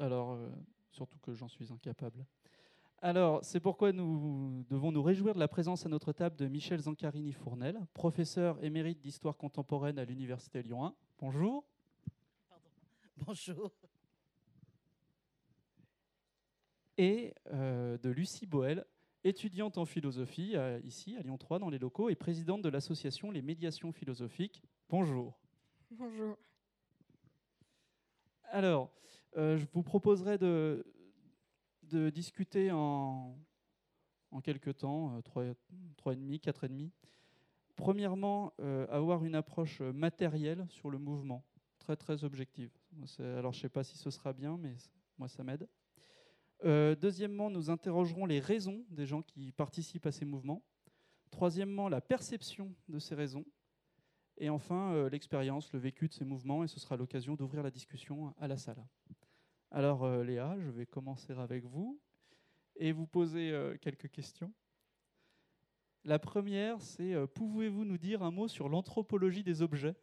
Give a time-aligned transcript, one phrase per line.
[0.00, 0.48] Alors, euh,
[0.90, 2.24] surtout que j'en suis incapable.
[3.02, 6.80] Alors, c'est pourquoi nous devons nous réjouir de la présence à notre table de Michel
[6.80, 10.94] Zancarini-Fournel, professeur émérite d'histoire contemporaine à l'Université Lyon 1.
[11.18, 11.64] Bonjour.
[13.26, 13.70] Bonjour.
[16.96, 18.86] Et euh, de Lucie Boel,
[19.22, 23.30] étudiante en philosophie euh, ici à Lyon 3 dans les locaux et présidente de l'association
[23.30, 24.62] Les Médiations Philosophiques.
[24.88, 25.38] Bonjour.
[25.90, 26.38] Bonjour.
[28.44, 28.90] Alors,
[29.36, 30.84] euh, je vous proposerai de,
[32.10, 33.36] discuter en,
[34.30, 35.44] en quelques temps, euh, trois,
[35.96, 36.92] trois et demi, quatre et demi.
[37.76, 41.44] Premièrement, euh, avoir une approche matérielle sur le mouvement,
[41.78, 42.70] très très objective.
[43.18, 44.76] Alors, je ne sais pas si ce sera bien, mais
[45.18, 45.66] moi, ça m'aide.
[46.64, 50.62] Euh, deuxièmement, nous interrogerons les raisons des gens qui participent à ces mouvements.
[51.30, 53.44] Troisièmement, la perception de ces raisons.
[54.36, 57.70] Et enfin, euh, l'expérience, le vécu de ces mouvements, et ce sera l'occasion d'ouvrir la
[57.70, 58.82] discussion à la salle.
[59.72, 62.00] Alors, euh, Léa, je vais commencer avec vous
[62.74, 64.52] et vous poser euh, quelques questions.
[66.02, 69.94] La première, c'est euh, pouvez-vous nous dire un mot sur l'anthropologie des objets?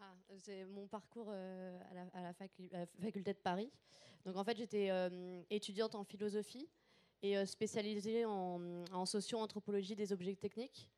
[0.00, 3.70] Ah, c'est mon parcours à, la, faculté de Paris.
[4.24, 4.90] Donc en fait, j'étais
[5.50, 6.68] étudiante en philosophie
[7.22, 10.88] et spécialisée en, en socio-anthropologie des objets techniques.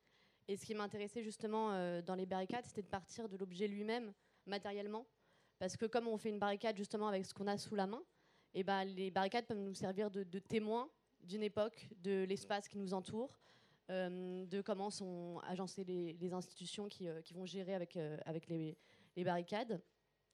[0.46, 4.12] Et ce qui m'intéressait justement dans les barricades, c'était de partir de l'objet lui-même
[4.46, 5.06] matériellement.
[5.62, 8.02] Parce que comme on fait une barricade justement avec ce qu'on a sous la main,
[8.52, 10.90] et ben, les barricades peuvent nous servir de, de témoins
[11.22, 13.38] d'une époque, de l'espace qui nous entoure,
[13.88, 18.18] euh, de comment sont agencées les, institutions qui, euh, qui vont gérer avec, euh,
[18.48, 18.76] les,
[19.22, 19.80] barricades.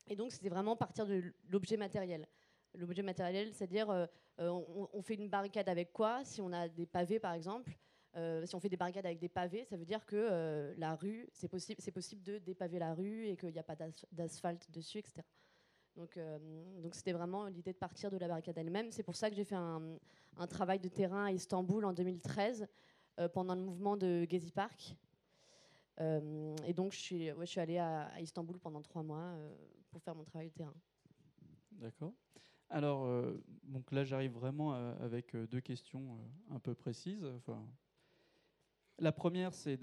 [0.06, 2.26] Et donc, c'était vraiment partir de l'objet matériel.
[2.72, 6.24] L'objet matériel, c'est-à-dire, on fait une barricade avec quoi?
[6.24, 7.70] Si on a des pavés, par exemple,
[8.17, 10.95] euh, si on fait des barricades avec des pavés, ça veut dire que euh, la
[10.95, 14.06] rue, c'est possible, c'est possible de dépaver la rue et qu'il n'y a pas d'as-
[14.12, 15.23] d'asphalte dessus, etc.
[15.95, 16.39] Donc, euh,
[16.81, 18.91] donc c'était vraiment l'idée de partir de la barricade elle-même.
[18.92, 19.98] C'est pour ça que j'ai fait un,
[20.48, 22.67] travail de terrain à Istanbul en 2013
[23.19, 24.97] euh, pendant le mouvement de Gezi Park.
[26.01, 29.35] Et donc, je suis, ouais, allée à, Istanbul pendant trois mois
[29.91, 30.74] pour faire mon travail de terrain.
[31.73, 32.13] D'accord.
[32.70, 33.05] Alors,
[33.64, 36.17] donc là, j'arrive vraiment avec deux questions
[36.51, 37.27] un peu précises.
[38.98, 39.77] La première, c'est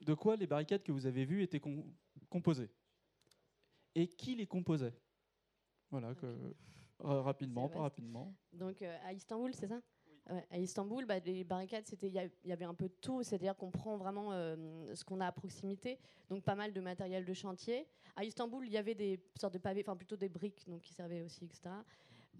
[0.00, 1.84] de, quoi les barricades que vous avez vues étaient com-
[2.28, 2.70] composées
[3.94, 4.94] Et qui les composait?
[5.90, 6.54] Voilà, que,
[6.98, 8.34] ra- rapidement, pas rapidement.
[8.52, 9.80] Donc, euh, à Istanbul, c'est ça?
[10.30, 13.54] Ouais, À Istanbul, bah, les barricades, c'était, il y, avait un peu de tout, c'est-à-dire
[13.56, 15.98] qu'on prend vraiment euh, ce qu'on a à proximité,
[16.30, 17.86] donc pas mal de matériel de chantier.
[18.16, 20.94] À Istanbul, il y avait des sortes de pavés, enfin plutôt des briques, donc qui
[20.94, 21.84] servaient aussi, etc.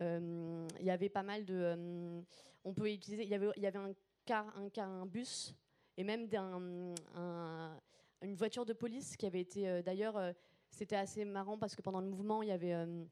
[0.01, 2.23] Euh, il y avait pas mal de, euh,
[2.65, 3.93] on peut utiliser, il y avait, il y avait un
[4.25, 5.55] car, un car, un bus,
[5.97, 7.81] et même d'un- un-
[8.23, 10.33] une voiture de police qui avait été, euh, d'ailleurs, euh,
[10.71, 13.05] c'était assez marrant parce que pendant le mouvement, il y avait euh,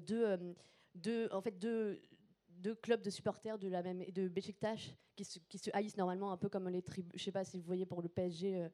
[0.00, 0.38] deux,
[0.94, 2.00] deux, en fait, deux
[2.58, 4.28] deux clubs de supporters de la même de
[5.16, 7.84] qui se, haïssent normalement un peu comme les tribunes je sais pas si vous voyez
[7.84, 8.68] pour le PSG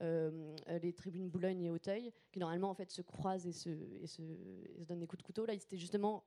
[0.00, 3.68] les tribunes Boulogne et Auteuil qui normalement en fait se croisent et se,
[4.86, 5.44] donnent des coups de couteau.
[5.44, 6.24] Là ils étaient justement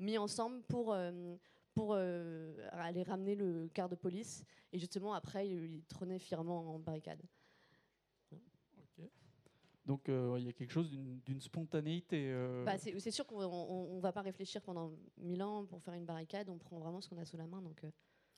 [0.00, 0.96] mis ensemble pour
[1.74, 6.78] pour euh, aller ramener le quart de police et justement après ils trônaient fièrement en
[6.78, 7.22] barricade.
[9.84, 12.30] Donc, euh, il y a quelque chose d'une spontanéité.
[12.30, 15.94] euh, Bah, c'est sûr qu'on on, on va pas réfléchir pendant mille ans pour faire
[15.94, 17.84] une barricade on prend vraiment ce qu'on a sous la main donc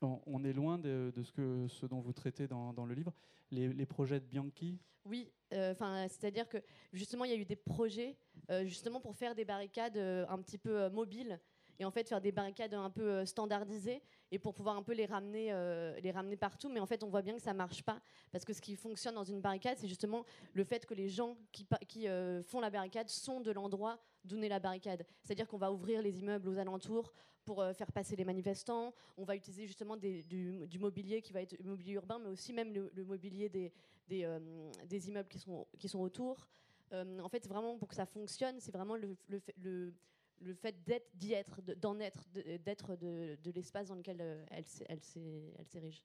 [0.01, 2.95] on, on est loin de, de ce, que, ce dont vous traitez dans, dans le
[2.95, 3.13] livre.
[3.51, 6.57] Les, les projets de Bianchi, Oui, enfin, c'est-à-dire que
[6.93, 8.17] justement, il y a eu des projets
[8.63, 11.39] justement pour faire des barricades un petit peu mobiles
[11.79, 14.93] et en fait faire des barricades un peu euh, standardisées et pour pouvoir un peu
[14.93, 16.69] les ramener, euh, les ramener partout.
[16.69, 17.99] Mais en fait, on voit bien que ça marche pas
[18.31, 21.37] parce que ce qui fonctionne dans une barricade, c'est justement le fait que les gens
[21.51, 25.05] qui, euh, font la barricade sont de l'endroit d'où naît la barricade.
[25.23, 27.13] C'est-à-dire qu'on va ouvrir les immeubles aux alentours
[27.43, 28.91] pour faire passer les manifestants.
[29.17, 33.03] On va utiliser justement du, mobilier qui va être mobilier urbain, mais aussi même le,
[33.03, 33.71] mobilier des,
[34.07, 36.47] des, immeubles qui sont, qui sont autour.
[36.91, 39.93] En fait, vraiment, pour que ça fonctionne, c'est vraiment le, le, le,
[40.41, 42.27] le fait d'être, d'y être, de- d'en être,
[42.63, 46.03] d'être de, de l'espace dans lequel euh, elle, s'é- elle, s'é- elle s'érige.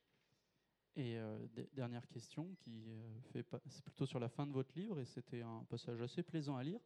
[0.96, 1.38] Et euh,
[1.72, 5.04] dernière question, qui euh, fait pas- c'est plutôt sur la fin de votre livre, et
[5.04, 6.80] c'était un passage assez plaisant à lire.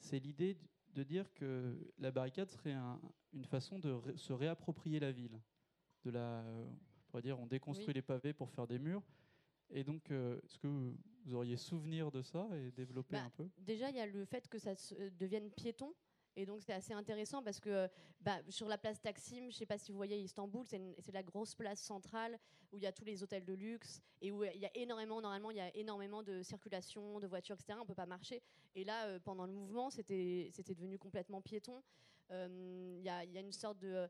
[0.00, 0.56] C'est l'idée
[0.94, 3.00] de dire que la barricade serait un-
[3.32, 5.40] une façon de ré- se réapproprier la ville.
[6.04, 7.94] De la, euh, on pourrait dire, on déconstruit Oui.
[7.94, 9.02] les pavés pour faire des murs.
[9.70, 10.96] Et donc, euh, est-ce que vous,
[11.32, 13.48] auriez souvenir de ça et développer Bah, un peu?
[13.58, 14.72] Déjà, il y a le fait que ça
[15.18, 15.94] devienne piéton.
[16.38, 17.88] Et donc, c'est assez intéressant parce que euh,
[18.20, 21.24] bah, sur la place Taksim, je ne sais pas si vous voyez Istanbul, c'est la
[21.24, 22.38] grosse place centrale
[22.70, 25.20] où il y a tous les hôtels de luxe et où il y a énormément,
[25.20, 27.76] normalement, il y a énormément de circulation, de voitures, etc.
[27.78, 28.40] On ne peut pas marcher.
[28.76, 31.82] Et là, euh, pendant le mouvement, c'était c'était devenu complètement piéton.
[32.30, 34.08] Il y, a une sorte de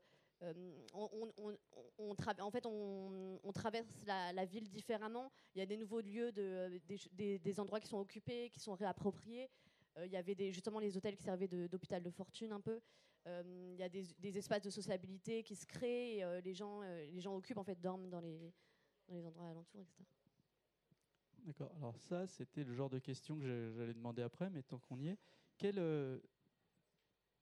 [0.93, 5.31] on, en fait, on, traverse la, ville différemment.
[5.55, 6.79] Il y a des nouveaux lieux, de,
[7.13, 9.49] des, endroits qui sont occupés, qui sont réappropriés.
[9.97, 12.79] Il y avait justement les hôtels qui servaient d'hôpital de, fortune un peu.
[13.25, 16.17] il y a des, espaces de sociabilité qui se créent.
[16.17, 18.53] Et, les, gens, les gens occupent, en fait, dorment dans les,
[19.07, 20.05] dans les endroits alentours, etc.
[21.45, 21.71] D'accord.
[21.77, 25.07] Alors ça, c'était le genre de question que j'allais demander après, mais tant qu'on y
[25.07, 25.17] est,
[25.57, 26.19] quels euh,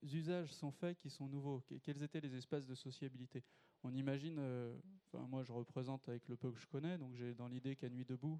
[0.01, 1.61] usages sont faits qui sont nouveaux?
[1.83, 3.43] Quels étaient les espaces de sociabilité?
[3.83, 4.75] On imagine, euh,
[5.13, 8.05] moi je représente avec le peu que je connais, donc j'ai dans l'idée qu'à Nuit
[8.05, 8.39] debout,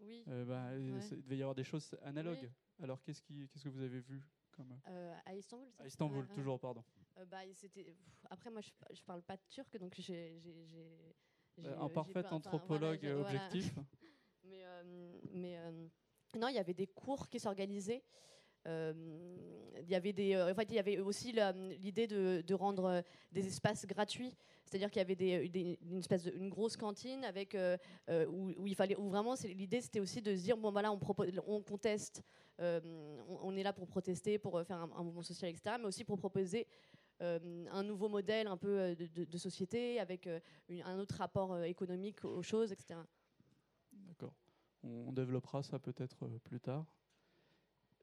[0.00, 0.24] oui.
[0.28, 2.50] Euh, bah, il devait y avoir des choses analogues.
[2.82, 4.22] Alors qu'est-ce, qui, qu'est-ce que vous avez vu
[4.52, 4.78] comme...
[5.24, 6.84] À Istanbul À Istanbul, toujours, pardon.
[7.30, 7.96] Bah, c'était...
[8.30, 10.40] Après, moi je, je parle pas de turc, donc j'ai...
[11.58, 13.74] un parfait anthropologue objectif.
[14.48, 15.88] Mais, euh, mais euh,
[16.36, 18.04] non, il y avait des cours qui s'organisaient.
[18.66, 18.92] Euh,
[19.82, 21.32] il y avait des, en fait, il y avait aussi
[21.80, 24.34] l'idée de, rendre des espaces gratuits,
[24.64, 27.56] c'est-à-dire qu'il y avait une espèce une grosse cantine avec
[28.08, 31.28] où, il fallait, où vraiment, l'idée c'était aussi de se dire bon voilà, on, propose,
[31.46, 32.22] on conteste,
[32.58, 36.66] on, est là pour protester, pour faire un, mouvement social, etc., mais aussi pour proposer
[37.20, 40.28] un nouveau modèle un peu de, société avec
[40.70, 42.98] un autre rapport économique aux choses, etc.
[43.92, 44.34] D'accord.
[44.82, 46.86] On, développera ça peut-être euh, plus tard.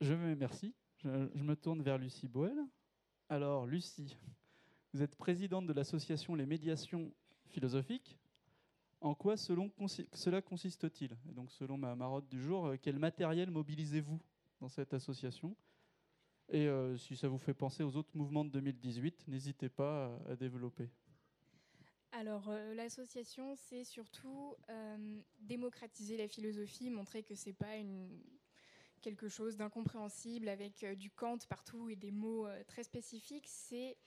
[0.02, 0.74] Je me merci.
[1.04, 2.58] Je, me tourne vers Lucie Boel.
[3.30, 4.18] Alors, Lucie,
[4.94, 7.14] vous êtes présidente de l'association Les Médiations
[7.48, 8.18] Philosophiques.
[9.02, 9.72] En quoi selon,
[10.14, 11.18] cela consiste-t-il?
[11.30, 14.20] Et donc, selon ma marotte du jour, euh, quel matériel mobilisez-vous
[14.62, 15.56] dans cette association?
[16.50, 20.36] Et euh, si ça vous fait penser aux autres mouvements de 2018, n'hésitez pas à
[20.36, 20.90] développer.
[22.16, 28.08] Alors, euh, l'association, c'est surtout euh, démocratiser la philosophie, montrer que c'est pas une,
[29.04, 33.48] quelque chose d'incompréhensible avec euh, du Kant partout et des mots très spécifiques.
[33.48, 33.98] C'est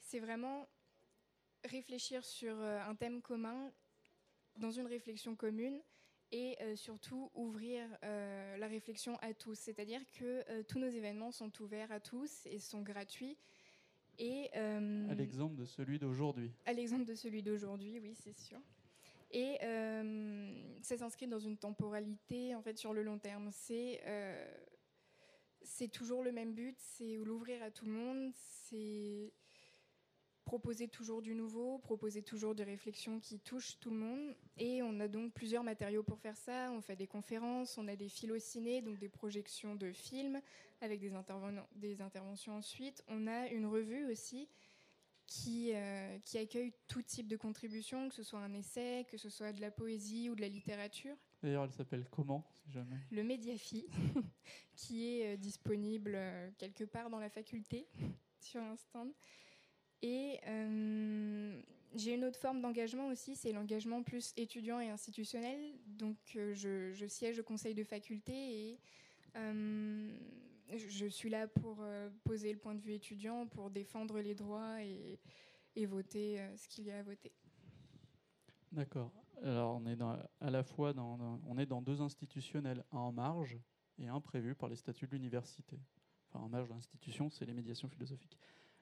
[0.00, 0.68] c'est vraiment
[1.64, 3.72] réfléchir sur un thème commun
[4.56, 5.80] dans une réflexion commune
[6.30, 9.58] et surtout ouvrir la réflexion à tous.
[9.58, 13.36] C'est-à-dire que tous nos événements sont ouverts à tous et sont gratuits.
[14.18, 16.52] Et, euh, à l'exemple de celui d'aujourd'hui.
[16.66, 18.58] À l'exemple de celui d'aujourd'hui, oui, c'est sûr.
[19.32, 20.52] Et euh,
[20.82, 23.50] ça s'inscrit dans une temporalité, en fait, sur le long terme.
[23.50, 24.46] C'est euh,
[25.64, 29.32] c'est toujours le même but, c'est l'ouvrir à tout le monde, c'est
[30.44, 34.36] proposer toujours du nouveau, proposer toujours des réflexions qui touchent tout le monde.
[34.58, 36.70] Et on a donc plusieurs matériaux pour faire ça.
[36.72, 40.40] On fait des conférences, on a des philociné, donc des projections de films
[40.80, 41.12] avec des,
[41.76, 43.04] des interventions ensuite.
[43.08, 44.48] On a une revue aussi
[45.32, 49.30] qui, euh, qui accueille tout type de contributions, que ce soit un essai, que ce
[49.30, 51.16] soit de la poésie ou de la littérature.
[51.42, 53.86] D'ailleurs, elle s'appelle comment, si jamais Le Mediafi,
[54.76, 57.88] qui est euh, disponible euh, quelque part dans la faculté
[58.40, 59.10] sur un stand.
[60.02, 61.62] Et euh,
[61.94, 65.58] j'ai une autre forme d'engagement aussi, c'est l'engagement plus étudiant et institutionnel.
[65.86, 68.78] Donc euh, je, siège au conseil de faculté et
[70.76, 71.84] je suis là pour
[72.24, 75.18] poser le point de vue étudiant, pour défendre les droits et,
[75.86, 77.32] voter ce qu'il y a à voter.
[78.70, 79.10] D'accord.
[79.42, 83.12] Alors on est dans, à la fois dans, on est dans deux institutionnels, un en
[83.12, 83.58] marge
[83.98, 85.80] et un prévu par les statuts de l'université.
[86.28, 88.38] Enfin en marge de l'institution, c'est les médiations philosophiques.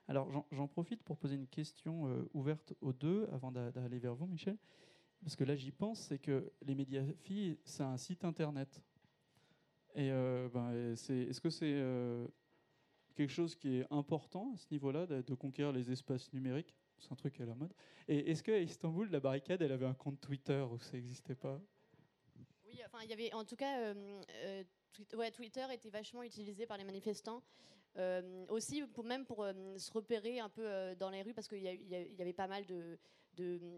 [0.07, 4.27] Alors j'en profite pour poser une question euh, ouverte aux deux avant d'aller vers vous,
[4.27, 4.57] Michel.
[5.23, 8.81] Parce que là, j'y pense, c'est que les Médiafilles, c'est un site internet.
[9.97, 12.27] Euh, ben, est-ce que c'est euh,
[13.15, 16.75] quelque chose qui est important à ce niveau-là, de, conquérir les espaces numériques?
[16.99, 17.73] C'est un truc à la mode.
[18.07, 21.59] Et est-ce qu'à Istanbul, la barricade, elle avait un compte Twitter ou ça n'existait pas?
[22.67, 23.93] Oui, enfin, il y avait en tout cas.
[25.33, 27.41] Twitter était vachement utilisé par les manifestants.
[27.97, 31.61] Euh, aussi, même pour euh, se repérer un peu euh, dans les rues, parce qu'il
[31.61, 32.97] y, avait pas mal de,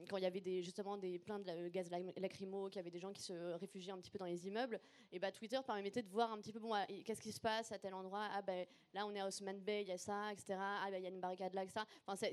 [0.09, 2.99] quand il y avait des, justement des plein de gaz lacrymo, qu'il y avait des
[2.99, 4.79] gens qui se réfugiaient un petit peu dans les immeubles,
[5.11, 7.71] et bah, Twitter permettait de voir un petit peu bon, ah, qu'est-ce qui se passe
[7.71, 8.27] à tel endroit?
[8.31, 10.55] Ah ben là on est à Osman Bay, il y a ça, etc.
[10.59, 11.85] Ah ben il y a une barricade là, ça.
[12.05, 12.27] Enfin,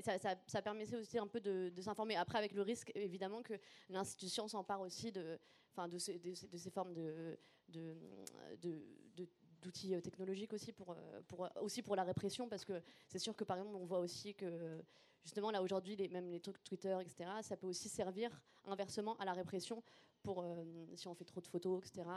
[0.47, 2.15] ça, permettait aussi un peu de, s'informer.
[2.15, 3.53] Après avec le risque évidemment que
[3.89, 5.39] l'institution s'empare aussi de,
[5.73, 6.19] enfin de, ces,
[6.71, 7.37] formes de
[9.71, 13.35] d'outils euh, technologiques aussi pour, euh, pour, aussi pour la répression, parce que c'est sûr
[13.35, 14.81] que par exemple, on voit aussi que
[15.23, 19.25] justement là aujourd'hui, les, même les trucs Twitter, etc., ça peut aussi servir inversement à
[19.25, 19.81] la répression
[20.23, 20.63] pour euh,
[20.95, 22.07] si on fait trop de photos, etc.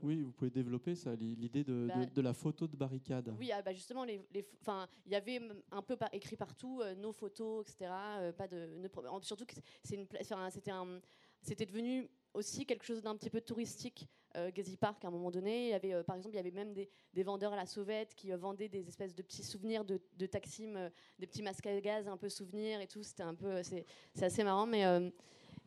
[0.00, 3.34] Oui, vous pouvez développer ça, l'idée de, bah, de, la photo de barricade.
[3.38, 5.40] Oui, ah, bah justement, les, il y avait
[5.70, 7.90] un peu écrit partout nos photos, etc.
[8.38, 8.88] pas de,
[9.20, 10.06] surtout que c'est une,
[10.50, 11.00] c'était un,
[11.42, 14.08] c'était devenu aussi quelque chose d'un petit peu touristique.
[14.36, 14.50] Euh,
[14.80, 16.72] Park, à un moment donné, il y avait, euh, par exemple, il y avait même
[16.74, 20.26] des, vendeurs à la sauvette qui euh, vendaient des espèces de petits souvenirs de, de
[20.26, 23.02] Taksim, euh, des petits masques à gaz un peu souvenirs et tout.
[23.02, 23.84] C'était un peu, c'est
[24.20, 24.84] assez marrant, mais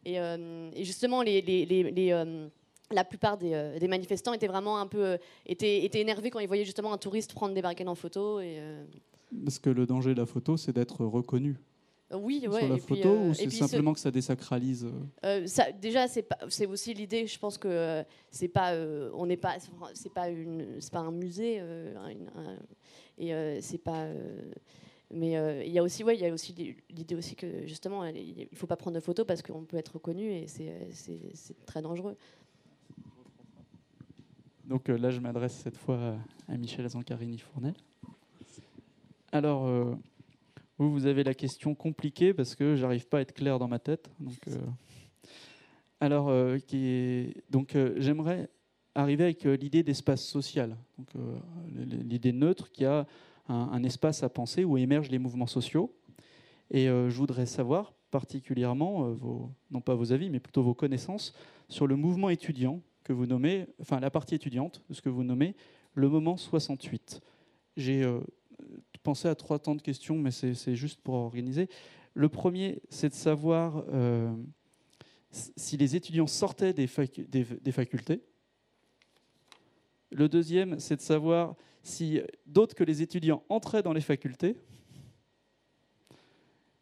[0.05, 6.47] et, justement, la plupart des, manifestants étaient vraiment un peu étaient, étaient énervés quand ils
[6.47, 8.39] voyaient justement un touriste prendre des barricades en photo.
[9.43, 11.57] Parce que le danger de la photo, c'est d'être reconnu
[12.11, 14.85] oui, ouais, sur la et puis, photo, euh, ou c'est ce- simplement que ça désacralise
[14.85, 17.27] euh, Euh, ça, déjà, c'est pas- c'est aussi l'idée.
[17.27, 18.73] Je pense que euh, c'est pas,
[19.13, 19.57] on n'est pas,
[19.93, 22.57] c'est pas une, c'est pas un musée, un-
[23.17, 24.07] et c'est pas.
[25.11, 25.31] mais
[25.65, 26.53] il y a aussi, ouais, il y a aussi
[26.89, 30.31] l'idée aussi que justement, il faut pas prendre de photos parce qu'on peut être reconnu
[30.31, 32.15] et c'est, c'est, très dangereux.
[34.65, 36.15] Donc là, je m'adresse cette fois
[36.47, 37.73] à Michel Zancarini-Fournel.
[39.31, 39.95] Alors,
[40.79, 43.79] vous, vous avez la question compliquée parce que j'arrive pas à être clair dans ma
[43.79, 44.09] tête.
[44.21, 44.57] Donc, euh,
[46.00, 48.50] alors, euh, qui est- donc euh, j'aimerais
[48.95, 50.77] arriver avec l'idée d'espace social.
[50.98, 51.09] Donc,
[51.75, 53.05] l'idée neutre qui a
[53.48, 55.93] un, espace à penser où émergent les mouvements sociaux.
[56.71, 59.15] Et je voudrais savoir particulièrement
[59.71, 61.33] non pas vos avis, mais plutôt vos connaissances
[61.69, 65.24] sur le mouvement étudiant que vous nommez, enfin la partie étudiante de ce que vous
[65.24, 65.55] nommez
[65.93, 67.21] le moment 68.
[67.77, 68.03] J'ai
[69.03, 71.69] pensé à trois temps de questions, mais c'est juste pour organiser.
[72.13, 74.33] Le premier, c'est de savoir euh,
[75.31, 78.21] si les étudiants sortaient des, facu- des- des facultés.
[80.11, 84.57] Le deuxième, c'est de savoir si d'autres que les étudiants entraient dans les facultés.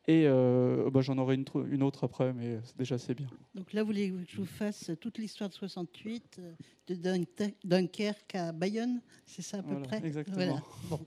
[0.10, 3.28] Et euh, bah, j'en aurai une, tr- une autre après, mais déjà c'est bien.
[3.56, 6.54] Donc là, vous voulez que je vous fasse toute l'histoire de 68, euh,
[6.88, 7.26] de Dun-
[7.66, 10.06] Dunkerque à Bayonne, c'est ça à peu Voilà, près?
[10.06, 10.62] exactement.
[10.90, 11.00] Bon.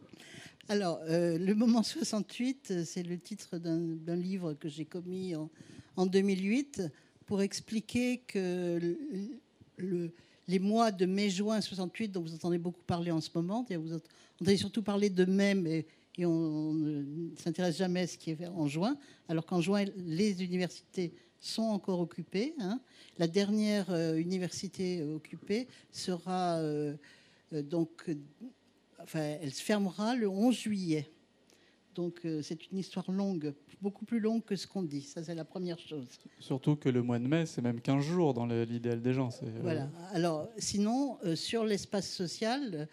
[0.70, 5.50] Alors, euh, le moment 68, euh, c'est le titre d'un livre que j'ai commis en,
[5.96, 6.82] en 2008
[7.26, 8.98] pour expliquer que le-
[9.78, 10.12] le-
[10.46, 14.56] les mois de mai-juin 68, dont vous entendez beaucoup parler en ce moment, vous entendez
[14.56, 15.86] surtout parler de mai, mais
[16.16, 18.96] et on ne s'intéresse jamais à ce qui est en juin,
[19.28, 22.54] alors qu'en juin, les universités sont encore occupées.
[22.60, 22.80] hein.
[23.18, 26.60] La dernière euh, université occupée sera
[27.52, 28.08] donc,
[29.02, 31.11] enfin, elle se fermera le 11 juillet.
[31.95, 33.52] Donc euh, c'est une histoire longue,
[33.83, 35.02] beaucoup plus longue que ce qu'on dit.
[35.02, 36.07] Ça, c'est la première chose.
[36.38, 39.28] Surtout que le mois de mai, c'est même 15 jours dans l'idéal des gens.
[39.42, 39.88] euh, Voilà.
[40.12, 42.88] Alors, sinon, euh, sur l'espace social,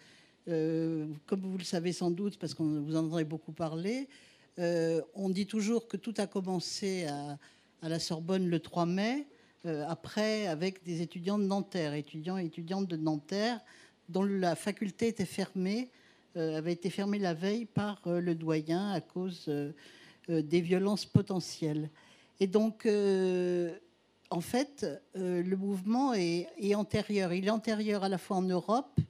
[0.46, 4.08] comme vous le savez sans doute, parce qu'on vous en entendez beaucoup parler,
[4.56, 7.38] on dit toujours que tout a commencé à,
[7.82, 9.26] à la Sorbonne le 3 mai,
[9.86, 13.60] après avec des étudiants de Nanterre, étudiants et étudiantes de Nanterre,
[14.08, 15.90] dont la faculté était fermée,
[16.38, 19.72] avait été fermée la veille par euh, le doyen à cause euh,
[20.30, 21.90] euh, des violences potentielles.
[22.40, 23.76] Et donc, euh,
[24.30, 27.32] en fait, euh, le mouvement est, antérieur.
[27.32, 29.00] Il est antérieur à la fois en Europe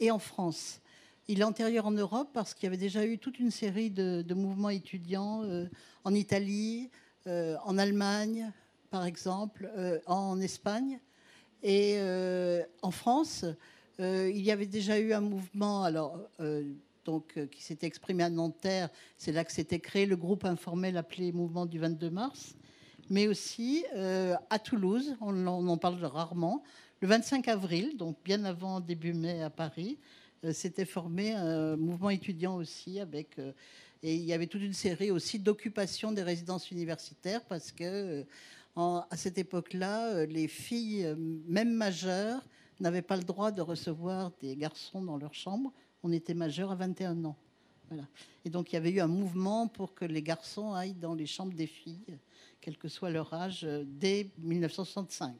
[0.00, 0.80] et en France.
[1.28, 4.34] Il est antérieur en Europe parce qu'il y avait déjà eu toute une série de,
[4.34, 5.66] mouvements étudiants euh,
[6.04, 6.90] en Italie,
[7.26, 8.52] euh, en Allemagne,
[8.90, 11.00] par exemple, euh, en Espagne.
[11.62, 13.44] Et euh, en France,
[14.00, 16.64] euh, il y avait déjà eu un mouvement alors, euh,
[17.04, 18.88] donc, euh, qui s'était exprimé à Nanterre.
[19.16, 22.54] C'est là que s'était créé le groupe informel appelé Mouvement du 22 mars
[23.08, 23.84] mais aussi
[24.50, 26.64] à Toulouse, on, en- parle rarement.
[27.00, 29.96] Le 25 avril, donc bien avant début mai à Paris,
[30.50, 33.38] s'était formé un mouvement étudiant aussi avec
[34.02, 38.24] et il y avait toute une série aussi d'occupation des résidences universitaires parce que
[38.74, 41.14] à cette époque-là, les filles,
[41.46, 42.44] même majeures,
[42.80, 45.72] n'avaient pas le droit de recevoir des garçons dans leur chambre.
[46.02, 47.36] On était majeur à 21 ans.
[47.88, 48.04] Voilà.
[48.44, 51.26] Et donc il y avait eu un mouvement pour que les garçons aillent dans les
[51.26, 52.18] chambres des filles
[52.66, 55.36] quel que soit leur âge, euh, dès 1965.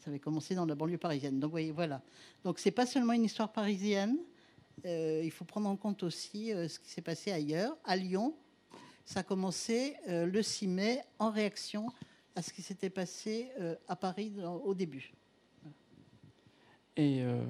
[0.00, 1.40] Ça avait commencé dans la banlieue parisienne.
[1.40, 2.02] Donc, voyez, voilà.
[2.44, 4.18] Donc, c'est pas seulement une histoire parisienne.
[4.84, 7.74] Euh, il faut prendre en compte aussi euh, ce qui s'est passé ailleurs.
[7.84, 8.34] À Lyon,
[9.06, 11.90] ça a commencé le 6 mai en réaction
[12.36, 13.50] à ce qui s'était passé
[13.88, 15.14] à Paris au début.
[16.98, 17.40] Et euh,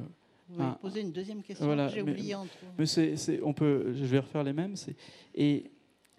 [0.50, 2.37] Vous Ah, poser une deuxième question voilà, que j'ai oubliée
[2.78, 4.75] mais c'est, on peut, je vais refaire les mêmes.
[5.35, 5.64] et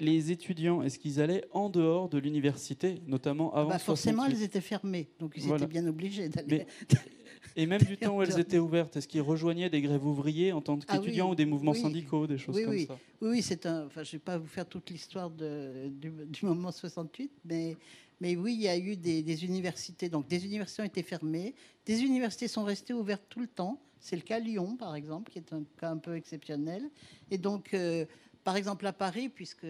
[0.01, 4.37] les étudiants, est-ce qu'ils allaient en dehors de l'université, notamment avant Bah, forcément, 68?
[4.37, 5.65] elles étaient fermées, donc ils Voilà.
[5.65, 6.65] étaient bien obligés d'aller.
[7.55, 10.61] Et même du temps où elles étaient ouvertes, est-ce qu'ils rejoignaient des grèves ouvriers en
[10.61, 11.81] tant Ah oui, qu'étudiants ou des mouvements oui.
[11.81, 12.85] syndicaux, des choses Oui, comme oui.
[12.85, 12.97] ça?
[13.21, 13.87] Oui, oui, c'est un.
[13.87, 17.75] Enfin, je ne vais pas vous faire toute l'histoire du, du moment 68, mais,
[18.21, 20.09] mais oui, il y a eu des, universités.
[20.09, 21.55] Donc, des universités ont été fermées.
[21.85, 23.79] Des universités sont restées ouvertes tout le temps.
[23.99, 26.89] C'est le cas à Lyon, par exemple, qui est un cas un peu exceptionnel.
[27.31, 28.05] Et donc, euh,
[28.43, 29.65] par exemple à Paris, puisque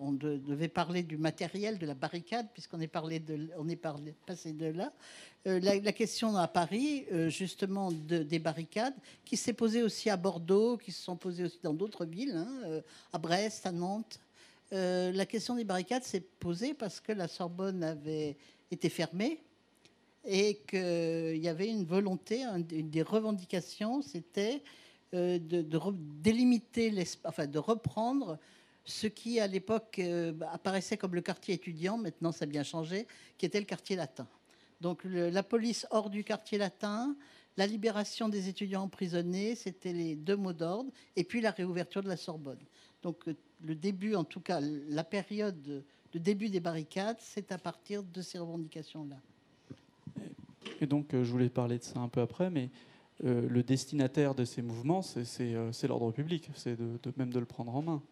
[0.00, 4.92] on devait parler du matériel de la barricade, puisqu'on est de, passé de là.
[5.44, 8.94] la, question à Paris, justement, des barricades,
[9.24, 12.80] qui s'est posée aussi à Bordeaux, qui se sont posées aussi dans d'autres villes, hein,
[13.12, 14.18] à Brest, à Nantes.
[14.72, 18.36] La question des barricades s'est posée parce que la Sorbonne avait
[18.70, 19.42] été fermée
[20.24, 24.62] et qu'il y avait une volonté, une des revendications, c'était
[25.14, 25.64] euh, de,
[26.22, 26.92] délimiter,
[27.24, 28.38] enfin de reprendre
[28.84, 33.06] ce qui à l'époque euh, apparaissait comme le quartier étudiant, maintenant ça a bien changé,
[33.38, 34.28] qui était le quartier latin.
[34.80, 37.14] Donc la police hors du quartier latin,
[37.56, 42.08] la libération des étudiants emprisonnés, c'était les deux mots d'ordre, et puis la réouverture de
[42.08, 42.60] la Sorbonne.
[43.02, 47.58] Donc euh, le début, en tout cas la période de début des barricades, c'est à
[47.58, 49.16] partir de ces revendications-là.
[50.80, 52.70] Et donc, euh, je voulais parler de ça un peu après, mais
[53.24, 57.44] euh, le destinataire de ces mouvements, c'est euh, l'ordre public, c'est de, même de le
[57.44, 58.02] prendre en main.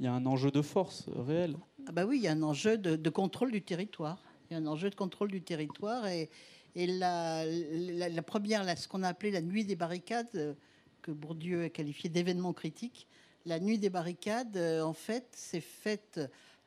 [0.00, 1.56] Il y a un enjeu de force réel.
[1.86, 4.22] Ah bah oui, il y a un enjeu de, contrôle du territoire.
[4.48, 6.06] Il y a un enjeu de contrôle du territoire.
[6.06, 6.30] Et,
[6.76, 10.56] et la, la, première, ce qu'on a appelé la nuit des barricades,
[11.02, 13.08] que Bourdieu a qualifié d'événement critique,
[13.46, 16.20] la nuit des barricades, en fait, s'est faite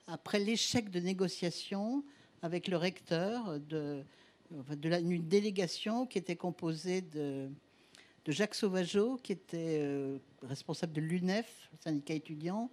[0.08, 2.04] après l'échec de négociations
[2.42, 4.04] avec le recteur de,
[4.50, 7.50] délégation qui était composée de,
[8.28, 12.70] Jacques Sauvageau, qui était euh, responsable de l'UNEF, syndicat étudiant,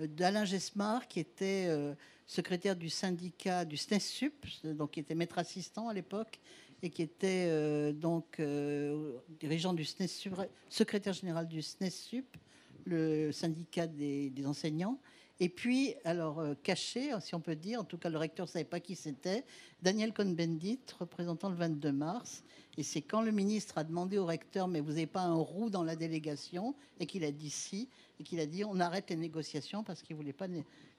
[0.00, 1.94] euh, d'Alain Gesmar, qui était euh,
[2.26, 6.40] secrétaire du syndicat du SNESUP, donc qui était maître assistant à l'époque,
[6.82, 8.40] et qui était donc
[9.40, 10.32] dirigeant du SNESUP,
[10.68, 12.36] secrétaire général du SNESUP,
[12.88, 14.98] le syndicat des, enseignants.
[15.40, 18.50] Et puis, alors, euh, caché, si on peut dire, en tout cas, le recteur ne
[18.50, 19.44] savait pas qui c'était,
[19.82, 22.42] Daniel Cohn-Bendit, représentant le 22 mars.
[22.76, 25.70] Et c'est quand le ministre a demandé au recteur, mais vous n'avez pas un roux
[25.70, 27.88] dans la délégation, et qu'il a dit si,
[28.20, 30.46] et qu'il a dit on arrête les négociations parce qu'il ne voulait pas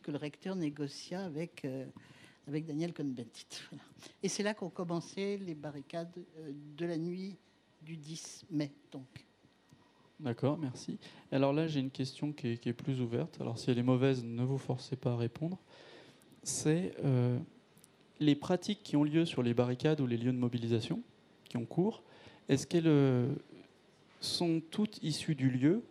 [0.02, 1.86] que le recteur négociât avec, euh,
[2.48, 3.48] avec Daniel Cohn-Bendit.
[4.24, 7.38] Et c'est là qu'ont commencé les barricades euh, de la nuit
[7.82, 9.29] du 10 mai, donc.
[10.20, 10.98] D'accord, merci.
[11.32, 13.40] Alors là, j'ai une question qui est, plus ouverte.
[13.40, 15.58] Alors si elle est mauvaise, ne vous forcez pas à répondre.
[16.44, 17.38] C'est euh,
[18.20, 21.02] les pratiques qui ont lieu sur les barricades ou les lieux de mobilisation
[21.48, 22.04] qui ont cours.
[22.50, 23.34] Est-ce qu'elles euh,
[24.20, 25.84] sont toutes issues du lieu?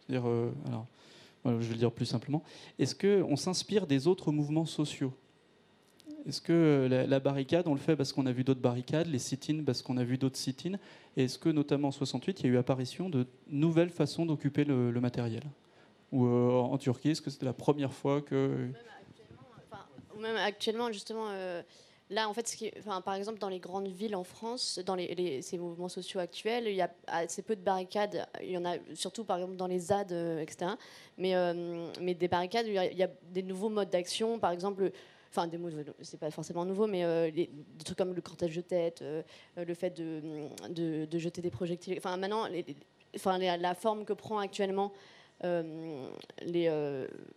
[0.00, 0.86] C'est-à-dire, euh, alors,
[1.44, 2.42] je vais le dire plus simplement.
[2.78, 5.12] Est-ce qu'on s'inspire des autres mouvements sociaux?
[6.26, 9.62] Est-ce que la, barricade, on le fait parce qu'on a vu d'autres barricades, les sit-ins
[9.64, 10.76] parce qu'on a vu d'autres sit-ins?
[11.16, 14.64] Et est-ce que, notamment en 68, il y a eu apparition de nouvelles façons d'occuper
[14.64, 15.44] le, matériel?
[16.10, 18.68] Ou euh, en Turquie, est-ce que c'était la première fois que.
[20.16, 21.28] Ou même actuellement, justement.
[21.30, 21.62] Euh,
[22.10, 25.88] là, en fait, enfin, par exemple, dans les grandes villes en France, dans ces mouvements
[25.88, 28.26] sociaux actuels, il y a assez peu de barricades.
[28.42, 30.72] Il y en a surtout, par exemple, dans les ZAD, euh, etc.
[31.18, 31.34] Mais,
[32.00, 34.40] mais des barricades, il il y a des nouveaux modes d'action.
[34.40, 34.90] Par exemple,
[35.36, 35.68] enfin des mots,
[36.00, 37.50] c'est pas forcément nouveau, mais euh, des
[37.84, 39.22] trucs comme le cortège de tête, euh,
[39.56, 40.46] le fait de,
[41.06, 41.94] de, jeter des projectiles.
[41.98, 42.48] Enfin, maintenant,
[43.14, 44.92] enfin, la forme que prend actuellement
[45.44, 46.08] euh,
[46.42, 46.70] les,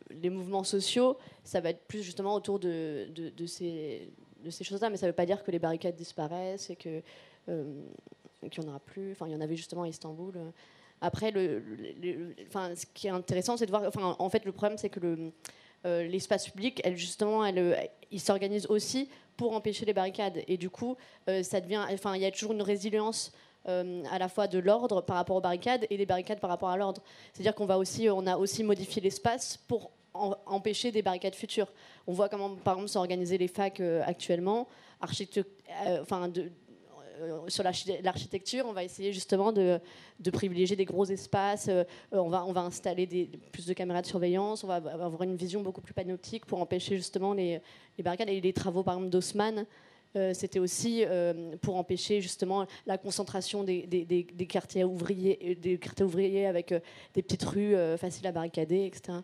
[0.10, 4.10] les, mouvements sociaux, ça va être plus justement autour de, de ces,
[4.44, 7.02] de ces choses-là, mais ça ne veut pas dire que les barricades disparaissent et que
[8.52, 9.12] qu'il n'y en aura plus.
[9.12, 10.34] Enfin, il y en avait justement à Istanbul.
[11.02, 11.64] Après, le,
[12.48, 13.84] enfin, ce qui est intéressant, c'est de voir.
[13.88, 15.32] Enfin, en fait, le problème, c'est que le,
[15.86, 17.76] euh, l'espace public, elle, justement, elle, euh,
[18.12, 20.44] il s'organise aussi pour empêcher les barricades.
[20.48, 20.98] Et du coup,
[21.30, 23.32] euh, ça devient, enfin, il y a toujours une résilience
[23.66, 26.78] à la fois de l'ordre par rapport aux barricades et des barricades par rapport à
[26.78, 27.04] l'ordre.
[27.32, 31.72] C'est-à-dire qu'on va aussi, on a aussi modifié l'espace pour empêcher des barricades futures.
[32.08, 34.68] On voit comment, par exemple, s'organiser les facs actuellement.
[36.02, 36.52] enfin, de,
[37.48, 39.80] sur l'architecture, on va essayer justement de,
[40.32, 41.68] privilégier des gros espaces.
[41.70, 44.64] Euh, on, va, on va installer plus de caméras de surveillance.
[44.64, 47.62] On va avoir une vision beaucoup plus panoptique pour empêcher justement les,
[48.04, 48.30] barricades.
[48.30, 49.66] Et les travaux, par exemple, d'Haussmann,
[50.16, 51.04] euh, c'était aussi
[51.62, 56.74] pour empêcher justement la concentration des, quartiers ouvriers, des quartiers ouvriers avec
[57.14, 59.20] des petites rues faciles à barricader, etc.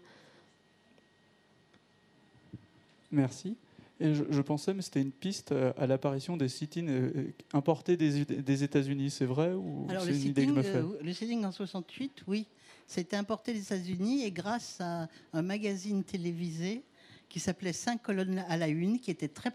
[3.12, 3.56] Merci.
[4.00, 8.26] Et je, pensais, mais c'était une piste euh, à l'apparition des sit-ins euh, importés des,
[8.26, 9.10] des États-Unis.
[9.10, 12.24] C'est vrai ou c'est une idée que je me fais euh, Le sit-in en 68,
[12.28, 12.46] oui.
[12.88, 16.84] C'était importé des États-Unis et grâce à un magazine télévisé
[17.30, 19.52] qui s'appelait 5 colonnes à la une, qui était très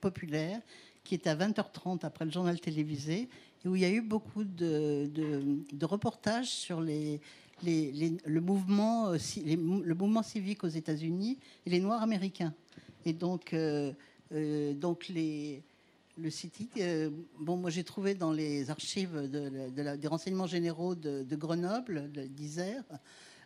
[0.00, 0.60] populaire,
[1.02, 3.28] qui était à 20h30 après le journal télévisé,
[3.64, 7.20] et où il y a eu beaucoup de, de, reportages sur les,
[7.62, 12.54] les, le, mouvement, le mouvement civique aux États-Unis et les Noirs américains.
[13.06, 13.92] Et donc, euh,
[14.32, 20.46] euh, donc le City, euh, bon, moi j'ai trouvé dans les archives de, des renseignements
[20.46, 22.84] généraux de, Grenoble, d'Isère,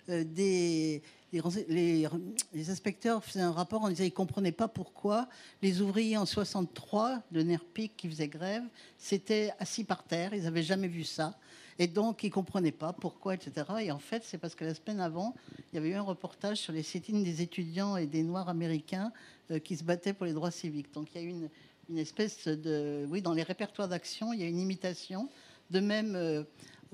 [0.08, 2.08] des, les,
[2.52, 5.28] les, inspecteurs faisaient un rapport en disant qu'ils ne comprenaient pas pourquoi
[5.62, 8.64] les ouvriers en 63 de Nerpic qui faisaient grève
[8.98, 10.34] s'étaient assis par terre.
[10.34, 11.38] Ils n'avaient jamais vu ça.
[11.78, 13.66] Et donc, ils ne comprenaient pas pourquoi, etc.
[13.80, 15.34] Et en fait, c'est parce que la semaine avant,
[15.72, 19.12] il y avait eu un reportage sur les sit des étudiants et des Noirs américains
[19.50, 20.92] euh, qui se battaient pour les droits civiques.
[20.94, 21.48] Donc, il y a eu une,
[21.90, 23.06] une espèce de...
[23.08, 25.28] Oui, dans les répertoires d'action, il y a une imitation.
[25.70, 26.44] De même, euh,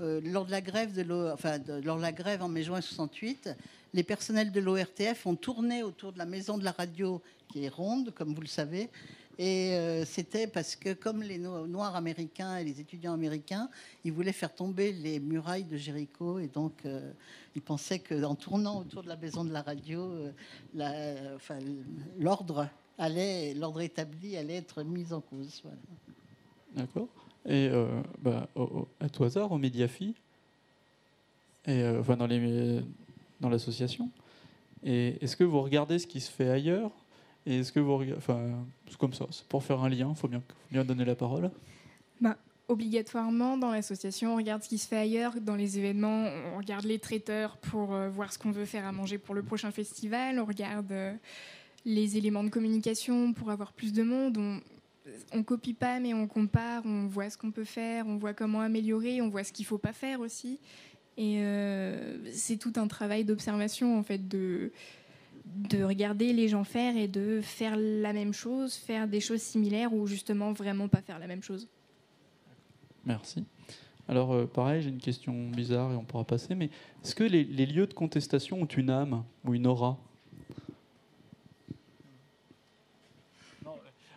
[0.01, 1.37] euh, lors de la grève lors
[1.97, 3.51] de la grève en mai-juin 68,
[3.93, 7.21] les personnels de l'ORTF ont tourné autour de la maison de la radio,
[7.53, 8.88] qui est ronde, comme vous le savez.
[9.42, 13.70] Et euh, c'était parce que, comme les Noirs américains et les étudiants américains,
[14.05, 16.38] ils voulaient faire tomber les murailles de Jéricho.
[16.38, 17.11] Et donc, euh,
[17.57, 21.59] ils pensaient qu'en tournant autour de la maison de la radio, euh,
[22.18, 25.62] l'ordre allait, l'ordre établi allait être mis en cause.
[26.76, 27.09] D'accord.
[27.48, 27.70] Et
[28.20, 28.46] bah,
[29.00, 30.14] à tout hasard, au Mediafi,
[31.66, 34.11] et enfin dans l'association.
[34.85, 36.92] Est-ce que vous regardez ce qui se fait ailleurs
[37.46, 38.64] Et est-ce que vous enfin,
[38.98, 41.50] comme ça, c'est pour faire un lien, il faut bien, bien donner la parole.
[42.20, 42.37] Bah,
[42.68, 45.40] obligatoirement, dans l'association, on regarde ce qui se fait ailleurs.
[45.40, 48.92] Dans les événements, on regarde les traiteurs pour euh, voir ce qu'on veut faire à
[48.92, 50.38] manger pour le prochain festival.
[50.38, 51.14] On regarde euh,
[51.85, 54.37] les éléments de communication pour avoir plus de monde.
[54.38, 54.61] On,
[55.33, 58.61] on copie pas, mais on compare, on voit ce qu'on peut faire, on voit comment
[58.61, 60.59] améliorer, on voit ce qu'il faut pas faire aussi.
[61.16, 64.72] Et euh, c'est tout un travail d'observation, en fait, de,
[65.55, 69.93] de regarder les gens faire et de faire la même chose, faire des choses similaires
[69.93, 71.69] ou justement vraiment pas faire la même chose.
[73.05, 73.45] Merci.
[74.09, 76.71] Alors, euh, pareil, j'ai une question bizarre et on pourra passer, mais
[77.05, 79.99] est-ce que les, lieux de contestation ont une âme ou une aura?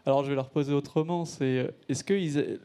[0.06, 1.26] Alors, je vais la reposer autrement.
[1.26, 2.60] C'est est-ce que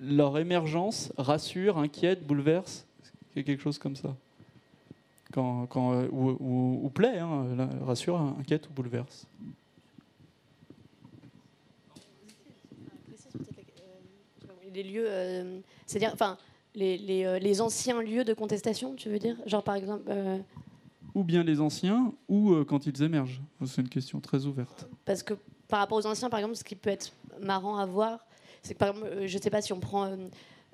[0.00, 2.86] leur émergence rassure, inquiète, bouleverse?
[3.34, 4.16] Quelque chose comme ça?
[5.32, 7.46] Quand, quand euh, ou, plaît, hein,
[7.84, 9.26] rassure, inquiète ou bouleverse.
[14.72, 16.38] Les lieux, euh, c'est-à-dire, enfin,
[16.74, 19.36] les, les, euh, les, anciens lieux de contestation, tu veux dire?
[19.44, 20.10] Genre par exemple.
[21.14, 23.42] Ou bien les anciens, ou quand ils émergent.
[23.66, 24.88] C'est une question très ouverte.
[25.04, 25.34] Parce que
[25.66, 28.24] par rapport aux anciens, par exemple, ce qui peut être marrant à voir,
[28.62, 30.16] c'est que par exemple, je ne sais pas si on prend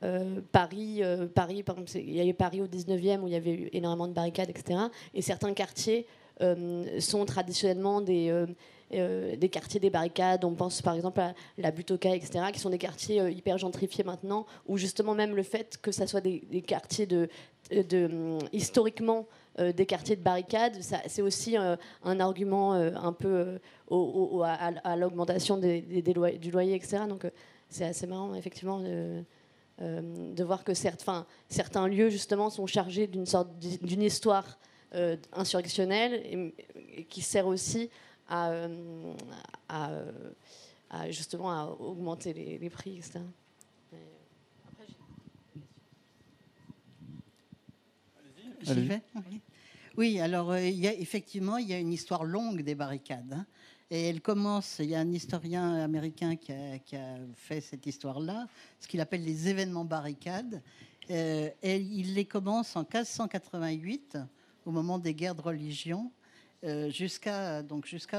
[0.04, 3.32] euh, Paris, euh, Paris, par exemple, il y a eu Paris au 19e où il
[3.32, 4.78] y avait énormément de barricades, etc.
[5.14, 6.06] Et certains quartiers
[6.42, 8.44] euh, sont traditionnellement des,
[8.90, 10.44] des quartiers des barricades.
[10.44, 14.46] On pense par exemple à la Butoka, etc., qui sont des quartiers hyper gentrifiés maintenant,
[14.66, 17.28] où justement même le fait que ça soit des, quartiers de,
[17.70, 19.26] de historiquement
[19.58, 23.58] des quartiers de barricades, c'est aussi un argument un peu
[23.90, 27.04] à, l'augmentation des, du loyer, etc.
[27.08, 27.26] Donc
[27.68, 28.80] c'est assez marrant, effectivement.
[29.82, 31.26] Euh, de voir que certains,
[31.88, 34.56] lieux justement sont chargés d'une histoire
[34.94, 36.52] euh, insurrectionnelle
[37.08, 37.90] qui sert aussi
[38.28, 39.12] à, euh,
[39.68, 43.18] à, justement à augmenter les, prix, etc.
[49.96, 53.32] Oui, alors effectivement, il y a une histoire longue des barricades.
[53.32, 53.46] Hein.
[53.94, 58.48] Et elle commence, il y a un historien américain qui a, fait cette histoire-là,
[58.80, 60.60] ce qu'il appelle les événements barricades.
[61.12, 64.18] Euh, et il les commence en 1588,
[64.66, 66.10] au moment des guerres de religion,
[66.64, 67.62] euh, jusqu'à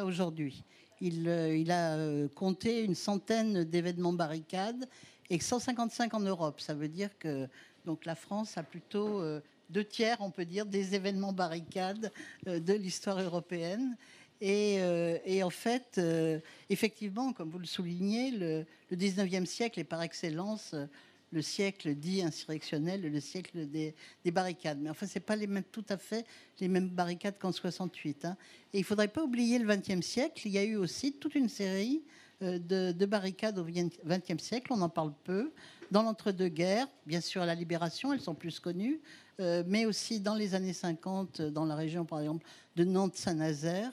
[0.06, 0.64] aujourd'hui.
[1.02, 1.98] Il, euh, il, a
[2.30, 4.88] compté une centaine d'événements barricades
[5.30, 6.62] et 155 en Europe.
[6.62, 7.50] Ça veut dire que
[7.84, 9.22] donc la France a plutôt
[9.70, 12.14] deux tiers, on peut dire, des événements barricades
[12.46, 13.98] de l'histoire européenne.
[14.44, 20.02] Euh, et, en fait, euh, effectivement, comme vous le soulignez, le, 19e siècle est par
[20.02, 20.86] excellence euh,
[21.32, 23.94] le siècle dit insurrectionnel, le siècle des,
[24.32, 24.80] barricades.
[24.80, 26.26] Mais enfin, ce pas les mêmes, tout à fait
[26.62, 28.26] les mêmes barricades qu'en 68.
[28.26, 28.38] Hein.
[28.74, 30.44] Et il ne faudrait pas oublier le 20e siècle.
[30.46, 32.04] Il y a eu aussi toute une série
[32.40, 34.72] de, de barricades au 20e siècle.
[34.72, 35.52] On en parle peu.
[35.92, 39.02] Dans l'entre-deux-guerres, bien sûr, à la Libération, elles sont plus connues.
[39.42, 42.46] Euh, mais aussi dans les années 50, dans la région, par exemple,
[42.76, 43.92] de Nantes-Saint-Nazaire.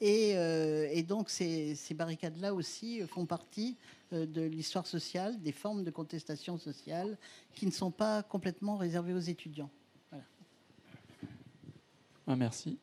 [0.00, 3.76] Et, euh, donc, ces, barricades-là aussi font partie
[4.12, 7.18] euh, de l'histoire sociale, des formes de contestation sociale
[7.54, 9.70] qui ne sont pas complètement réservées aux étudiants.
[12.26, 12.78] Ah, merci.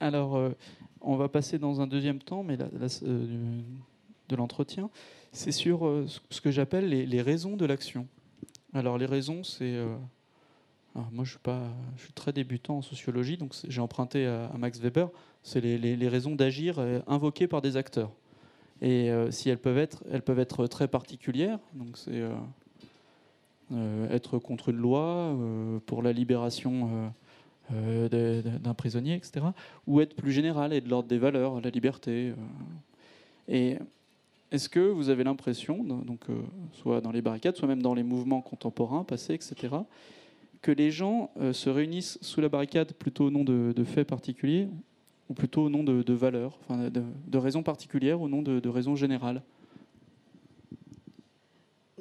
[0.00, 0.52] Alors,
[1.00, 2.66] on va passer dans un deuxième temps, mais de
[4.36, 4.90] l'entretien,
[5.30, 8.08] c'est sur ce que j'appelle les, raisons de l'action.
[8.72, 9.78] Alors, les raisons, c'est
[10.94, 11.62] moi, je suis, pas,
[11.96, 15.08] je suis très débutant en sociologie, donc j'ai emprunté à, Max Weber.
[15.42, 18.10] C'est les, raisons d'agir euh, invoquées par des acteurs.
[18.82, 21.58] Et euh, si elles peuvent être, elles peuvent être très particulières.
[21.74, 22.22] Donc c'est
[23.72, 25.36] euh, être contre une loi,
[25.86, 27.12] pour la libération
[27.70, 29.46] d'un prisonnier, etc.,
[29.86, 32.34] ou être plus général et de l'ordre des valeurs, la liberté.
[33.46, 33.78] et
[34.50, 36.22] est-ce que vous avez l'impression, donc
[36.72, 39.68] soit dans les barricades, soit même dans les mouvements contemporains, passés, etc.,
[40.62, 44.68] que les gens se réunissent sous la barricade plutôt au nom de, faits particuliers
[45.28, 49.42] ou plutôt au nom de, valeurs, de, raisons particulières au nom de, raisons générales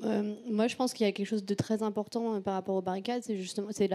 [0.03, 2.75] euh, moi, je pense qu'il y a quelque chose de très important euh, par rapport
[2.75, 3.89] aux barricades, c'est justement c'est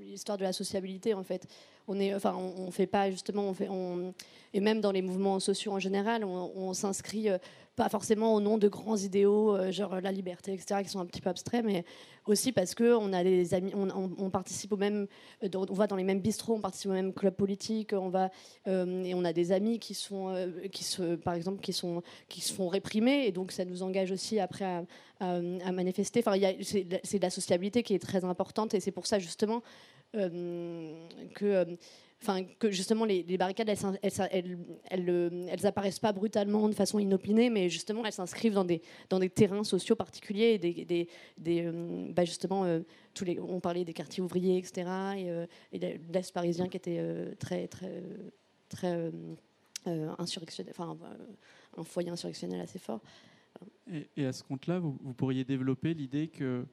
[0.00, 1.46] l'histoire de la sociabilité en fait.
[1.88, 4.14] On est, on, fait pas justement, on on,
[4.56, 7.36] et même dans les mouvements sociaux en général, on, s'inscrit euh,
[7.76, 11.04] pas forcément au nom de grands idéaux, euh, genre la liberté, etc., qui sont un
[11.04, 11.84] petit peu abstraits, mais
[12.24, 15.08] aussi parce qu'on a des amis, on, participe au même,
[15.44, 18.30] euh, on va dans les mêmes bistrots, on participe au même club politique, on va
[18.66, 20.34] et on a des amis qui sont,
[20.72, 24.10] qui se, par exemple, qui sont, qui se font réprimer, et donc ça nous engage
[24.10, 24.84] aussi après à,
[25.20, 26.24] à manifester.
[26.26, 29.62] Enfin, c'est la sociabilité qui est très importante, et c'est pour ça justement
[31.34, 31.76] que
[32.22, 34.58] enfin que justement les, barricades elles,
[34.90, 39.30] elles, apparaissent pas brutalement de façon inopinée mais justement elles s'inscrivent dans des dans des
[39.30, 42.80] terrains sociaux particuliers des, des, des euh, bah, justement euh,
[43.40, 44.74] on parlait des quartiers ouvriers etc
[45.16, 47.02] et, euh, l'est parisien qui était
[47.38, 48.02] très très
[48.68, 49.12] très
[50.18, 50.96] insurrectionnel enfin
[51.76, 53.00] un foyer insurrectionnel assez fort.
[54.16, 56.66] Et, à ce compte-là vous, vous pourriez développer l'idée que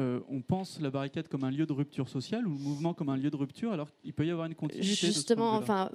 [0.00, 3.10] euh, on pense la barricade comme un lieu de rupture sociale ou le mouvement comme
[3.10, 4.90] un lieu de rupture, alors qu'il peut y avoir une continuité.
[4.90, 5.90] Justement, enfin,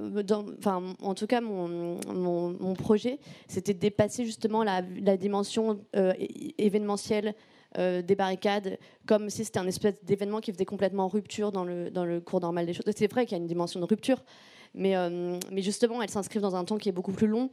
[1.01, 4.81] en tout cas, mon, projet, c'était de dépasser justement la,
[5.17, 6.13] dimension euh,
[6.59, 7.33] événementielle
[7.79, 11.89] euh, des barricades, comme si c'était un espèce d'événement qui faisait complètement rupture dans le,
[11.89, 12.85] dans le cours normal des choses.
[12.95, 14.23] C'est vrai qu'il y a une dimension de rupture,
[14.75, 14.93] mais,
[15.51, 17.49] mais justement, elles s'inscrivent dans un temps qui est beaucoup plus long.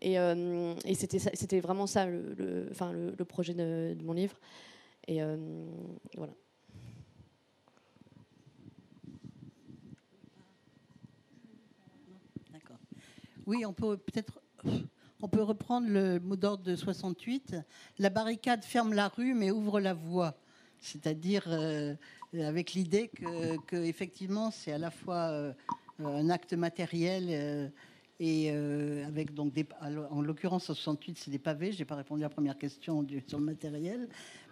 [0.00, 2.70] Et, et c'était vraiment ça le, le,
[3.18, 4.36] le projet de, de mon livre.
[5.08, 5.36] Et euh,
[6.16, 6.34] voilà.
[13.46, 14.40] Oui, on peut peut-être.
[15.20, 17.56] On peut reprendre le mot d'ordre de 68.
[17.98, 20.36] La barricade ferme la rue mais ouvre la voie.
[20.78, 21.96] C'est-à-dire euh,
[22.34, 23.90] avec l'idée que,
[24.52, 25.52] c'est à la fois euh,
[25.98, 27.72] un acte matériel
[28.20, 28.50] et
[29.06, 29.64] avec donc des,
[30.10, 31.72] en l'occurrence 68 c'est des pavés.
[31.72, 34.08] J'ai pas répondu à la première question du, sur le matériel,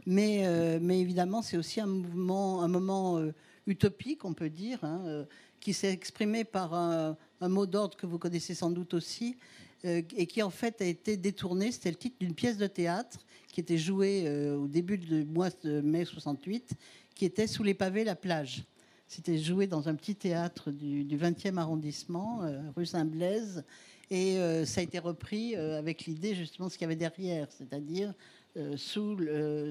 [0.06, 3.34] mais, euh, mais évidemment, c'est aussi un, mouvement, un moment euh,
[3.66, 5.24] utopique, on peut dire, hein, euh,
[5.60, 9.36] qui s'est exprimé par un, mot d'ordre que vous connaissez sans doute aussi,
[9.84, 11.70] et qui en fait a été détourné.
[11.70, 13.18] C'était le titre d'une pièce de théâtre
[13.52, 16.72] qui était jouée au début du mois de mai 68,
[17.14, 18.64] qui était Sous les pavés, la plage.
[19.08, 22.40] C'était joué dans un petit théâtre du, du 20e arrondissement,
[22.76, 23.64] rue Saint-Blaise,
[24.10, 28.12] et ça a été repris avec l'idée justement de ce qu'il y avait derrière, c'est-à-dire
[28.56, 28.76] euh,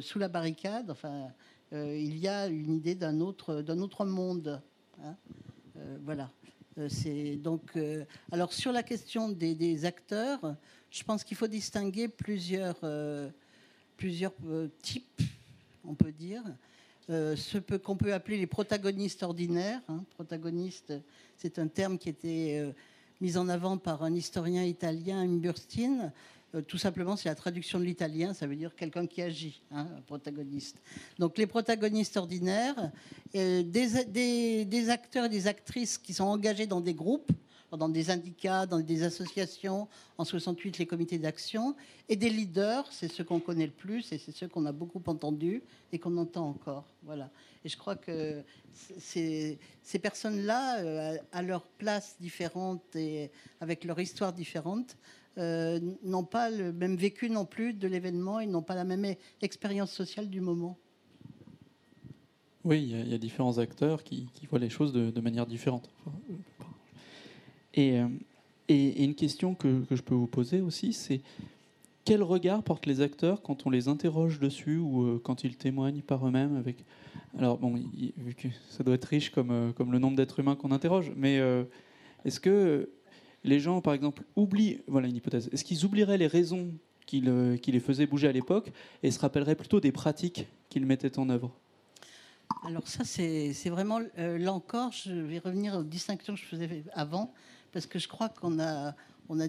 [0.02, 1.32] sous, la barricade, enfin,
[1.74, 4.62] euh, il y a une idée d'un autre, monde.
[5.04, 5.16] Hein.
[5.78, 6.30] Euh, voilà.
[6.90, 7.78] C'est donc.
[8.34, 10.56] alors sur la question des, acteurs,
[10.92, 12.76] je pense qu'il faut distinguer plusieurs
[14.82, 15.22] types,
[15.86, 16.44] on peut dire.
[17.08, 19.82] Ce qu'on peut appeler les protagonistes ordinaires.
[19.90, 20.04] Hein.
[20.16, 20.94] Protagoniste,
[21.38, 22.74] c'est un terme qui était
[23.22, 26.12] mis en avant par un historien italien, Imburstein,
[26.56, 29.88] euh, tout simplement, c'est la traduction de l'italien, ça veut dire quelqu'un qui agit, hein,
[29.98, 30.82] un protagoniste.
[31.20, 32.92] Donc les protagonistes ordinaires,
[33.36, 37.32] euh, des, acteurs et des actrices qui sont engagés dans des groupes,
[37.78, 41.76] dans des syndicats, dans des associations, en 68 les comités d'action,
[42.10, 45.02] et des leaders, c'est ceux qu'on connaît le plus et c'est ceux qu'on a beaucoup
[45.06, 46.86] entendus et qu'on entend encore.
[47.04, 47.30] Voilà.
[47.64, 49.60] Et je crois que ces,
[50.02, 54.98] personnes-là, euh, à leur place différente et avec leur histoire différente,
[55.38, 59.16] euh, n'ont pas le même vécu non plus de l'événement, ils n'ont pas la même
[59.42, 60.78] expérience sociale du moment.
[62.66, 65.88] Oui, il y, a différents acteurs qui, voient les choses de, manière différente.
[67.76, 68.08] Et, euh,
[68.68, 71.22] et, une question que, je peux vous poser aussi, c'est
[72.04, 76.02] quel regard portent les acteurs quand on les interroge dessus ou euh, quand ils témoignent
[76.02, 76.64] par eux-mêmes.
[77.38, 80.72] Alors, bon, vu que ça doit être riche comme, comme le nombre d'êtres humains qu'on
[80.72, 81.40] interroge, mais
[82.24, 82.90] est-ce que
[83.44, 86.74] les gens, par exemple, oublient, voilà une hypothèse, est-ce qu'ils oublieraient les raisons
[87.06, 88.72] qui, les faisaient bouger à l'époque
[89.04, 91.52] et se rappelleraient plutôt des pratiques qu'ils mettaient en œuvre?
[92.64, 96.84] Alors ça, c'est vraiment, euh, là encore, je vais revenir aux distinctions que je faisais
[96.94, 97.34] avant,
[97.76, 98.96] parce que je crois qu'on a,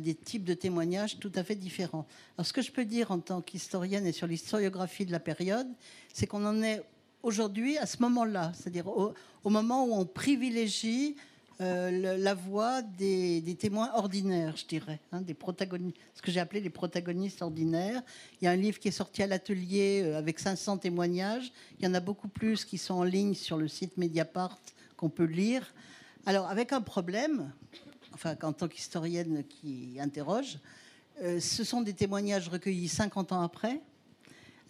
[0.00, 2.08] des types de témoignages tout à fait différents.
[2.36, 5.68] Alors ce que je peux dire en tant qu'historienne et sur l'historiographie de la période,
[6.12, 6.82] c'est qu'on en est
[7.22, 11.14] aujourd'hui à ce moment-là, c'est-à-dire au, moment où on privilégie
[11.60, 16.60] euh, la voix des, témoins ordinaires, je dirais, hein, des protagonistes, ce que j'ai appelé
[16.60, 18.02] les protagonistes ordinaires.
[18.40, 21.52] Il y a un livre qui est sorti à l'atelier euh, avec 500 témoignages.
[21.78, 24.58] Il y en a beaucoup plus qui sont en ligne sur le site Mediapart
[24.96, 25.72] qu'on peut lire.
[26.28, 27.52] Alors, avec un problème,
[28.16, 30.58] enfin, en tant qu'historienne qui interroge,
[31.22, 33.78] euh, ce sont des témoignages recueillis 50 ans après,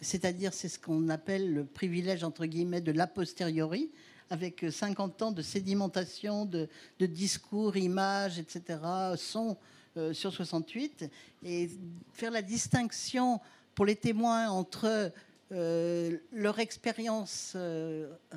[0.01, 3.89] c'est-à-dire c'est ce qu'on appelle le privilège, entre guillemets, de l'a posteriori,
[4.29, 6.67] avec 50 ans de sédimentation de,
[6.99, 8.79] discours, images, etc.,
[9.15, 9.55] sont
[9.95, 11.09] euh, sur 68,
[11.45, 11.69] et
[12.11, 13.39] faire la distinction
[13.75, 15.13] pour les témoins entre
[15.53, 17.55] euh, leur expérience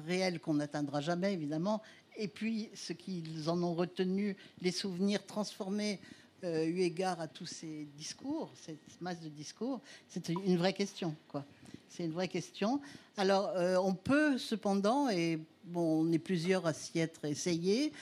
[0.06, 1.82] réelle qu'on n'atteindra jamais évidemment,
[2.20, 5.98] et puis ce qu'ils en ont retenu, les souvenirs transformés
[6.44, 11.14] euh, eu égard à tous ces discours, cette masse de discours, c'est une vraie question.
[11.28, 11.44] quoi.
[11.88, 12.80] C'est une vraie question.
[13.16, 13.52] Alors,
[13.84, 17.92] on peut cependant, et bon, on est plusieurs à s'y être essayés,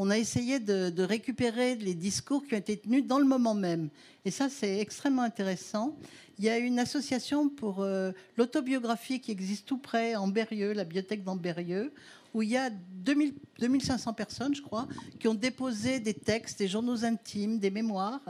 [0.00, 3.88] on a essayé de, récupérer les discours qui ont été tenus dans le moment même.
[4.24, 5.96] Et ça, c'est extrêmement intéressant.
[6.38, 10.84] Il y a une association pour euh, l'autobiographie qui existe tout près, en Berrieux, la
[10.84, 11.92] bibliothèque d'Amberieux,
[12.34, 14.86] où il y a 2000, 2500 personnes, je crois,
[15.18, 18.20] qui ont déposé des textes, des journaux intimes, des mémoires,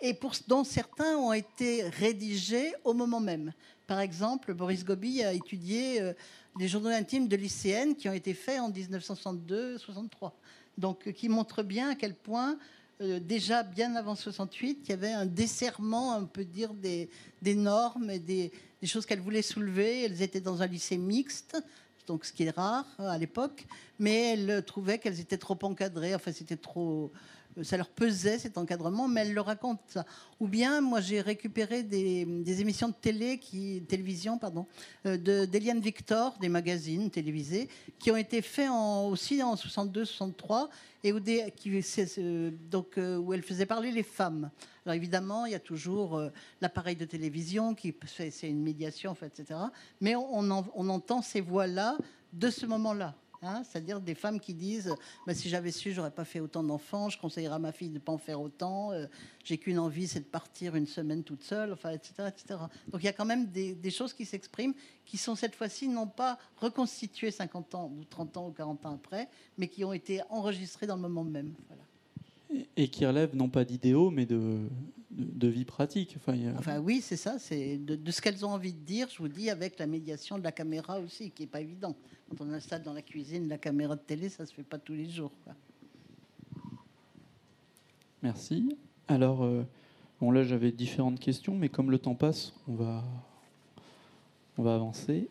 [0.00, 0.18] et
[0.48, 3.52] dont certains ont été rédigés au moment même.
[3.86, 6.12] Par exemple, Boris Gobi a étudié euh,
[6.58, 10.32] les journaux intimes de lycéennes qui ont été faits en 1962-63
[10.78, 12.58] donc qui montre bien à quel point
[13.00, 17.08] euh, déjà bien avant 68, il y avait un desserrement, on peut dire, des,
[17.42, 18.52] normes et des,
[18.84, 20.04] choses qu'elle voulait soulever.
[20.04, 21.60] Elles étaient dans un lycée mixte,
[22.06, 23.66] donc ce qui est rare euh, à l'époque,
[23.98, 26.14] mais elle trouvait qu'elles étaient trop encadrées.
[26.14, 27.12] Enfin, c'était trop
[27.62, 30.04] ça leur pesait cet encadrement, mais elle le raconte ça.
[30.40, 34.66] Ou bien, moi, j'ai récupéré des, émissions de télévision, pardon,
[35.06, 40.68] euh, d'Eliane Victor, des magazines télévisés, qui ont été faits aussi en 62-63
[41.04, 41.70] et où, des, qui,
[42.18, 42.50] euh,
[42.98, 44.50] euh, elle faisait parler les femmes.
[44.84, 46.20] Alors évidemment, il y a toujours
[46.60, 49.58] l'appareil de télévision qui c'est une médiation, etc.
[50.00, 51.96] Mais on entend ces voix-là
[52.34, 53.14] de ce moment-là.
[53.44, 54.94] Hein, c'est-à-dire des femmes qui disent
[55.26, 57.08] bah, si j'avais su, j'aurais pas fait autant d'enfants.
[57.08, 58.92] Je conseillerais à ma fille de pas en faire autant.
[58.92, 59.06] Euh,
[59.44, 62.60] j'ai qu'une envie, c'est de partir une semaine toute seule, etc., etc.
[62.88, 66.06] Donc il y a quand même des, choses qui s'expriment, qui sont cette fois-ci non
[66.06, 69.28] pas reconstituées 50 ans ou 30 ans ou 40 ans après,
[69.58, 71.54] mais qui ont été enregistrées dans le moment même.
[72.76, 74.58] Et qui relèvent non pas d'idéaux, mais de,
[75.10, 76.14] de, vie pratique.
[76.16, 79.28] Enfin, enfin oui, c'est ça, c'est de, ce qu'elles ont envie de dire, je vous
[79.28, 81.94] dis, avec la médiation de la caméra aussi, qui n'est pas évident.
[82.28, 84.78] Quand on installe dans la cuisine la caméra de télé, ça ne se fait pas
[84.78, 85.32] tous les jours.
[88.22, 88.76] Merci.
[89.06, 89.62] Alors, euh,
[90.20, 93.04] bon là j'avais différentes questions, mais comme le temps passe, on va,
[94.56, 95.28] on va avancer.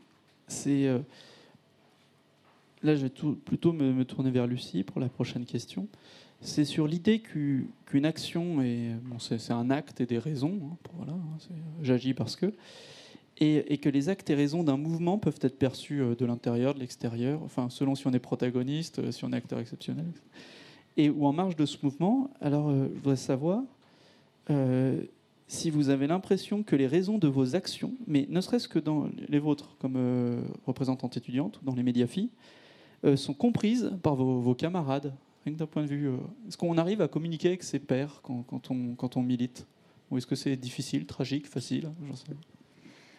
[0.47, 0.99] C'est euh,
[2.83, 5.87] là, je vais tout, plutôt me, me, tourner vers Lucie pour la prochaine question
[6.43, 11.55] c'est sur l'idée qu'une action, est, bon, c'est, un acte et des raisons, hein, hein,
[11.81, 12.53] j'agis parce que,
[13.39, 16.79] et, que les actes et raisons d'un mouvement peuvent être perçus euh, de l'intérieur, de
[16.79, 20.05] l'extérieur, enfin, selon si on est protagoniste, euh, si on est acteur exceptionnel,
[20.97, 22.29] et ou en marge de ce mouvement.
[22.41, 23.61] Alors, euh, je voudrais savoir
[25.47, 29.07] si vous avez l'impression que les raisons de vos actions, mais ne serait-ce que dans
[29.29, 32.29] les vôtres, comme représentante étudiante, ou dans les médias filles,
[33.15, 35.13] sont comprises par vos camarades
[35.51, 36.07] d'un point de vue.
[36.07, 39.67] Euh, est-ce qu'on arrive à communiquer avec ses pairs quand, on, milite?
[40.09, 41.91] Ou est-ce que c'est difficile, tragique, facile?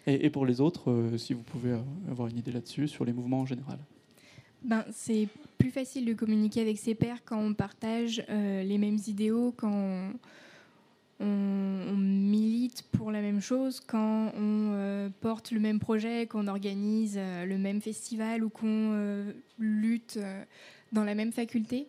[0.07, 1.77] Et, pour les autres, euh, si vous pouvez
[2.11, 3.79] avoir une idée là-dessus, sur les mouvements en général.
[4.63, 8.99] Ben, C'est plus facile de communiquer avec ses pairs quand on partage euh, les mêmes
[9.07, 10.13] idéaux, quand
[11.21, 17.57] on, milite pour la même chose, quand on porte le même projet, qu'on organise le
[17.57, 20.19] même festival ou qu'on lutte
[20.95, 21.89] dans la même faculté.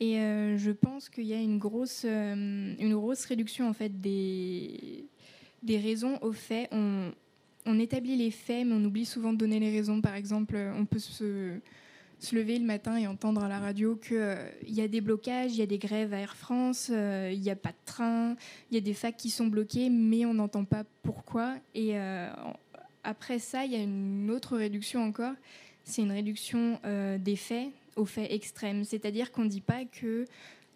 [0.00, 4.00] Et euh, je pense qu'il y a une grosse, euh, une grosse réduction en fait
[4.00, 5.04] des,
[5.62, 6.70] des raisons aux faits.
[6.72, 7.12] On,
[7.78, 10.00] établit les faits, mais on oublie souvent de donner les raisons.
[10.00, 11.60] Par exemple, on peut se,
[12.32, 15.58] lever le matin et entendre à la radio qu'il euh, y a des blocages, il
[15.58, 18.36] y a des grèves à Air France, il n'y a pas de train,
[18.70, 21.56] il y a des facs qui sont bloqués, mais on n'entend pas pourquoi.
[21.74, 21.96] Et
[23.04, 25.34] après ça, il y a une autre réduction encore.
[25.84, 26.80] C'est une réduction
[27.18, 28.84] des faits, aux faits extrêmes.
[28.84, 30.26] C'est-à-dire qu'on ne dit pas que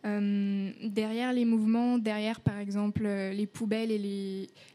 [0.05, 3.99] euh, derrière les mouvements, derrière par exemple euh, les poubelles et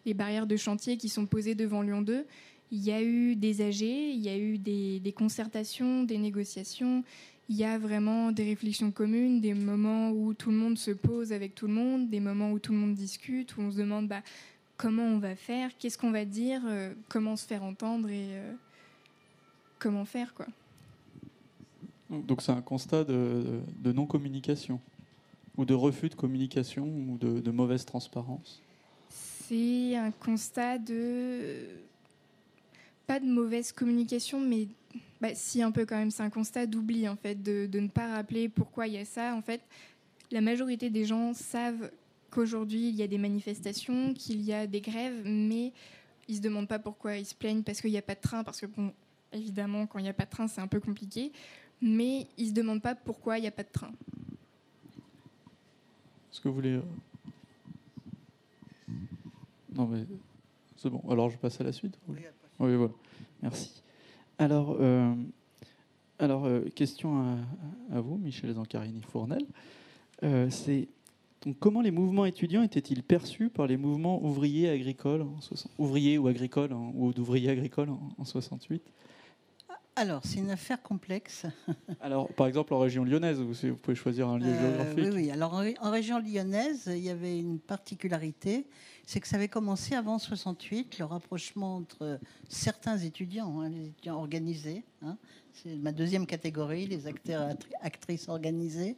[0.05, 2.25] les, barrières de chantier qui sont posées devant Lyon 2,
[2.71, 7.03] il y a eu des AG, il y a eu des, concertations, des négociations,
[7.47, 11.31] il y a vraiment des réflexions communes, des moments où tout le monde se pose
[11.31, 14.07] avec tout le monde, des moments où tout le monde discute, où on se demande
[14.07, 14.23] bah,
[14.77, 18.29] comment on va faire, qu'est-ce qu'on va dire, euh, comment se faire entendre et
[19.77, 20.47] comment faire quoi.
[22.09, 24.79] Donc c'est un constat de, non-communication
[25.57, 28.61] ou de refus de communication ou de, mauvaise transparence
[29.09, 31.67] C'est un constat de
[33.05, 34.67] pas de mauvaise communication, mais
[35.19, 38.07] bah, si un peu quand même, c'est un constat d'oubli en fait, de, ne pas
[38.07, 39.35] rappeler pourquoi il y a ça.
[39.35, 39.61] En fait,
[40.31, 41.91] la majorité des gens savent
[42.29, 45.73] qu'aujourd'hui il y a des manifestations, qu'il y a des grèves, mais
[46.27, 48.43] ils se demandent pas pourquoi, ils se plaignent parce qu'il n'y a pas de train,
[48.43, 48.93] parce que bon,
[49.33, 51.31] évidemment, quand il n'y a pas de train, c'est un peu compliqué,
[51.81, 53.91] mais ils se demandent pas pourquoi il n'y a pas de train.
[56.31, 56.73] Est-ce que vous voulez.
[56.73, 56.81] Euh,
[59.73, 60.05] non, mais
[60.77, 61.01] c'est bon.
[61.09, 62.21] Alors, je passe à la suite Oui,
[62.57, 62.93] voilà.
[63.41, 63.81] Merci.
[64.37, 65.13] Alors, euh,
[66.17, 67.37] alors euh, question
[67.91, 69.45] à, vous, Michel Zancarini-Fournel.
[70.49, 70.87] c'est
[71.41, 75.39] donc, comment les mouvements étudiants étaient-ils perçus par les mouvements ouvriers agricoles, en
[75.77, 78.81] ouvriers ou agricoles, ou d'ouvriers agricoles en, en 68
[79.99, 81.45] alors, c'est une affaire complexe.
[82.01, 85.13] Alors, par exemple, en région lyonnaise, vous, vous pouvez choisir un lieu euh, géographique.
[85.13, 85.31] Oui, oui.
[85.31, 88.65] Alors, en, région lyonnaise, il y avait une particularité,
[89.05, 94.15] c'est que ça avait commencé avant 68, le rapprochement entre certains étudiants, hein, les étudiants
[94.15, 95.17] organisés, hein.
[95.51, 97.49] c'est ma deuxième catégorie, les acteurs
[97.81, 98.97] actrices organisés.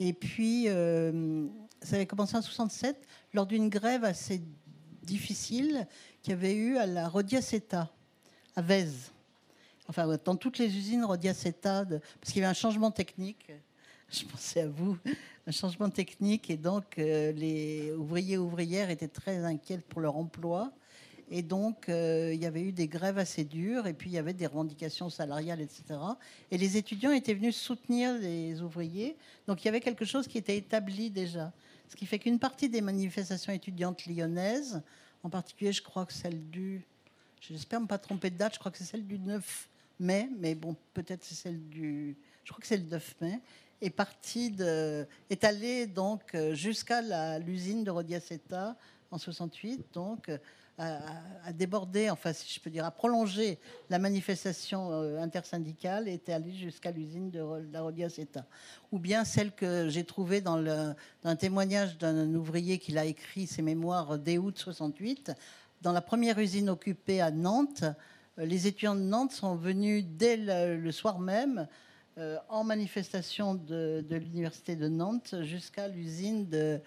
[0.00, 1.46] Et puis, euh,
[1.80, 4.42] ça avait commencé en 67, lors d'une grève assez
[5.04, 5.86] difficile
[6.22, 7.88] qu'il y avait eu à la Rodiaceta,
[8.56, 9.12] à Vèze
[9.90, 13.52] enfin dans toutes les usines Rodiaceta, parce qu'il y avait un changement technique.
[14.08, 14.96] Je pensais à vous,
[15.46, 20.16] un changement technique, et donc euh, les ouvriers et ouvrières étaient très inquiets pour leur
[20.16, 20.72] emploi.
[21.32, 24.18] Et donc, euh, il y avait eu des grèves assez dures, et puis il y
[24.18, 25.84] avait des revendications salariales, etc.
[26.50, 29.16] Et les étudiants étaient venus soutenir les ouvriers.
[29.46, 31.52] Donc, il y avait quelque chose qui était établi déjà.
[31.88, 34.82] Ce qui fait qu'une partie des manifestations étudiantes lyonnaises,
[35.22, 36.84] en particulier, je crois que celle du.
[37.40, 39.69] J'espère ne pas tromper de date, je crois que c'est celle du 9
[40.00, 42.16] mai, mais bon, peut-être c'est celle du.
[42.44, 43.40] Je crois que c'est le 9 mai,
[43.80, 48.76] est partie de, est allée donc jusqu'à l'usine de Rodiaceta
[49.10, 50.30] en 68, donc
[50.80, 53.58] à, déborder, enfin si je peux dire, à prolonger
[53.90, 58.46] la manifestation euh, intersyndicale et était allée jusqu'à l'usine de la Rodiaceta.
[58.90, 63.04] Ou bien celle que j'ai trouvée dans, le, dans un témoignage d'un ouvrier qui a
[63.04, 65.32] écrit ses mémoires dès août 68,
[65.82, 67.84] dans la première usine occupée à Nantes.
[68.38, 71.66] Euh, les étudiants de Nantes sont venus dès le, soir même
[72.18, 76.80] euh, en manifestation de, l'université de Nantes jusqu'à l'usine de,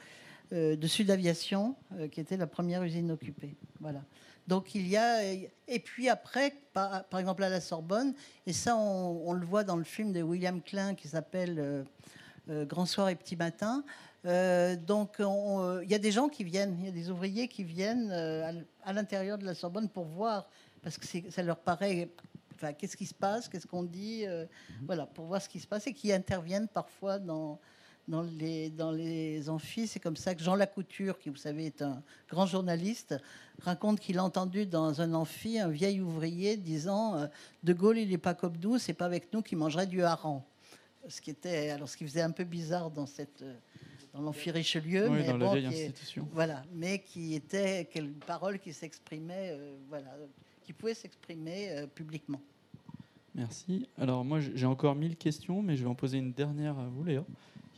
[0.51, 1.75] euh, Sud Aviation,
[2.11, 3.55] qui était la première usine occupée.
[3.79, 4.03] Voilà.
[4.47, 8.13] Donc il y a et puis après, par, exemple à la Sorbonne,
[8.45, 11.85] et ça on, le voit dans le film de William Klein qui s'appelle
[12.49, 13.85] Grand soir et petit matin.
[14.25, 18.11] donc il y a des gens qui viennent, il y a des ouvriers qui viennent
[18.83, 20.49] à l'intérieur de la Sorbonne pour voir
[20.83, 22.09] parce que ça leur paraît.
[22.55, 24.85] Enfin, qu'est-ce qui se passe Qu'est-ce qu'on dit euh, mhm.
[24.85, 27.59] Voilà, pour voir ce qui se passe et qui interviennent parfois dans,
[28.07, 29.87] dans les, dans les amphis.
[29.87, 33.15] C'est comme ça que Jean Lacouture, qui vous savez est un grand journaliste,
[33.61, 37.27] raconte qu'il a entendu dans un amphi un vieil ouvrier disant euh,
[37.63, 40.43] De Gaulle, il n'est pas comme nous, c'est pas avec nous qu'il mangerait du hareng.
[41.07, 43.55] Ce qui était, alors ce qui faisait un peu bizarre dans cette euh,
[44.13, 46.29] dans l'amphi Richelieu, mais dans la vieille institution.
[46.33, 49.57] Voilà, mais qui était une parole qui s'exprimait,
[49.89, 50.15] voilà,
[50.63, 52.41] qui pouvait s'exprimer euh, publiquement.
[53.35, 53.87] Merci.
[53.97, 57.03] Alors moi j'ai encore mille questions, mais je vais en poser une dernière à vous,
[57.03, 57.23] Léa,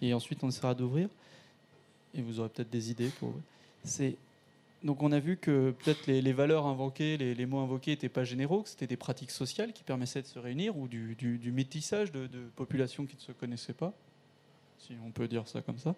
[0.02, 1.10] et ensuite on essaiera d'ouvrir.
[2.14, 3.34] Et vous aurez peut-être des idées pour.
[4.84, 8.62] Donc on a vu que peut-être les, valeurs invoquées, les, mots invoqués n'étaient pas généraux,
[8.62, 13.06] que c'était des pratiques sociales qui permettaient de se réunir ou du, métissage de, populations
[13.06, 13.94] qui ne se connaissaient pas,
[14.78, 15.96] si on peut dire ça comme ça.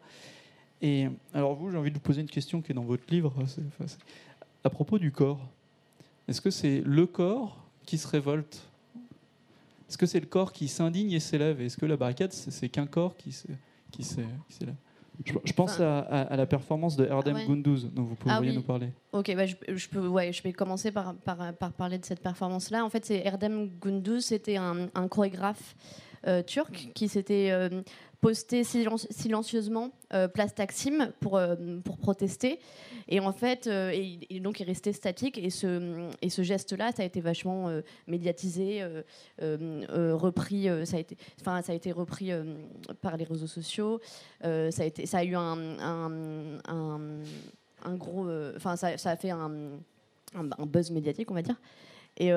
[0.82, 3.34] Et alors vous, j'ai envie de vous poser une question qui est dans votre livre,
[4.64, 5.42] à propos du corps.
[6.28, 8.68] Est-ce que c'est le corps qui se révolte?
[9.90, 11.62] Est-ce que c'est le corps qui s'indigne et s'élève?
[11.62, 14.76] Est-ce que la barricade, c'est qu'un corps qui s'élève?
[15.26, 18.90] Je, pense à, la performance de Erdem ah Gunduz, dont vous pourriez ah nous parler.
[19.12, 22.86] Ok, bah, je, peux, ouais, je vais commencer par, par, parler de cette performance-là.
[22.86, 25.76] En fait, c'est Erdem Gunduz, c'était un, chorégraphe
[26.28, 27.82] euh, turc qui s'était euh,
[28.22, 31.40] posté silencieusement euh, place Taksim pour,
[31.84, 32.60] pour protester.
[33.10, 33.92] Et en fait, euh,
[34.42, 35.38] donc il restait statique.
[35.38, 38.86] Et ce, et ce geste-là, ça a été vachement euh, médiatisé,
[39.42, 40.68] euh, repris.
[40.86, 42.32] ça a été, ça a été repris
[43.02, 44.00] par les réseaux sociaux.
[44.42, 45.80] ça a été, ça a eu un,
[46.68, 49.50] un, gros, enfin, ça, ça, a fait un,
[50.66, 51.60] buzz médiatique, on va dire.
[52.20, 52.32] Et,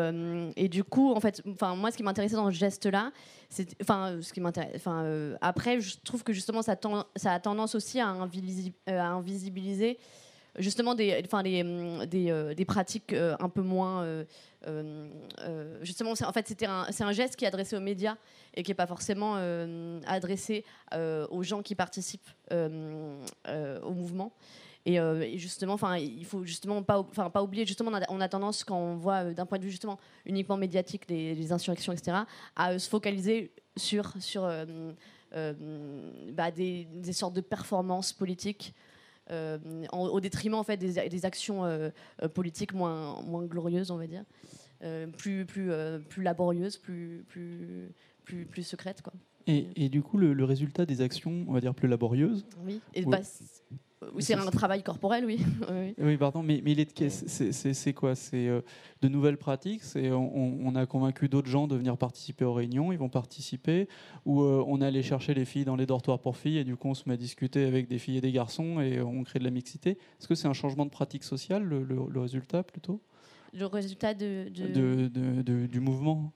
[0.56, 3.12] et, du coup, en fait, enfin, moi, ce qui m'intéressait dans ce geste-là,
[3.80, 6.76] enfin, ce qui m'intéresse, enfin, après, je trouve que justement, ça,
[7.24, 9.98] a tendance aussi à, invisibiliser
[10.58, 14.04] justement des, enfin, des, hum, des, euh, pratiques euh, un peu moins.
[14.66, 18.16] Euh, justement, en fait, c'était c'est un geste qui est adressé aux médias
[18.54, 19.36] et qui n'est pas forcément
[20.06, 20.64] adressé
[20.94, 24.32] aux gens qui participent au mouvement.
[24.86, 24.98] Et,
[25.36, 28.96] justement, enfin, il faut justement pas, enfin, pas oublier justement, on a, tendance quand on
[28.96, 32.18] voit d'un point de vue justement uniquement médiatique des, insurrections, etc.,
[32.56, 34.42] à se focaliser sur sur
[35.32, 38.74] bah, des, des, sortes de performances politiques
[39.30, 39.58] euh,
[39.92, 41.90] au détriment en fait des, actions euh,
[42.22, 44.24] euh, politiques moins, moins glorieuses, on va dire,
[45.18, 45.70] plus, plus,
[46.08, 47.92] plus laborieuses, plus, plus,
[48.24, 49.02] plus, plus secrètes.
[49.02, 49.12] Quoi.
[49.46, 53.04] Et, et, du coup, le, résultat des actions, on va dire, plus laborieuses Oui, et
[53.04, 53.20] bah,
[54.18, 55.40] c'est un travail corporel, oui.
[55.98, 56.16] oui.
[56.16, 58.14] pardon, mais, mais c'est quoi?
[58.14, 58.62] C'est euh,
[59.03, 59.82] de nouvelles pratiques?
[59.82, 63.88] C'est on, a convaincu d'autres gens de venir participer aux réunions, ils vont participer,
[64.24, 66.76] ou euh, on est allé chercher les filles dans les dortoirs pour filles et du
[66.76, 69.38] coup on se met à discuter avec des filles et des garçons et on crée
[69.38, 69.90] de la mixité.
[69.90, 73.01] Est-ce que c'est un changement de pratique sociale, le, résultat plutôt?
[73.53, 74.48] Le résultat de...
[74.48, 76.32] de du mouvement?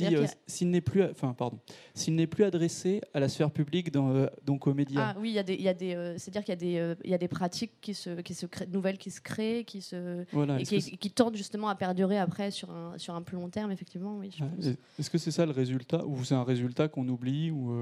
[0.00, 1.58] Euh, s'il n'est plus, enfin pardon,
[1.94, 5.14] s'il n'est plus adressé à la sphère publique, dans, euh, donc aux médias.
[5.14, 6.94] Ah oui, il y a des, il y a des, euh, c'est-à-dire qu'il y a
[6.94, 9.64] des, il y a des pratiques qui se, qui se créent, nouvelles qui se créent,
[9.64, 10.24] qui se,
[10.58, 13.70] et qui, qui, tendent justement à perdurer après sur un, sur un plus long terme,
[13.70, 14.18] effectivement.
[14.18, 14.30] Oui.
[14.98, 17.72] Est-ce que c'est ça le résultat, ou c'est un résultat qu'on oublie ou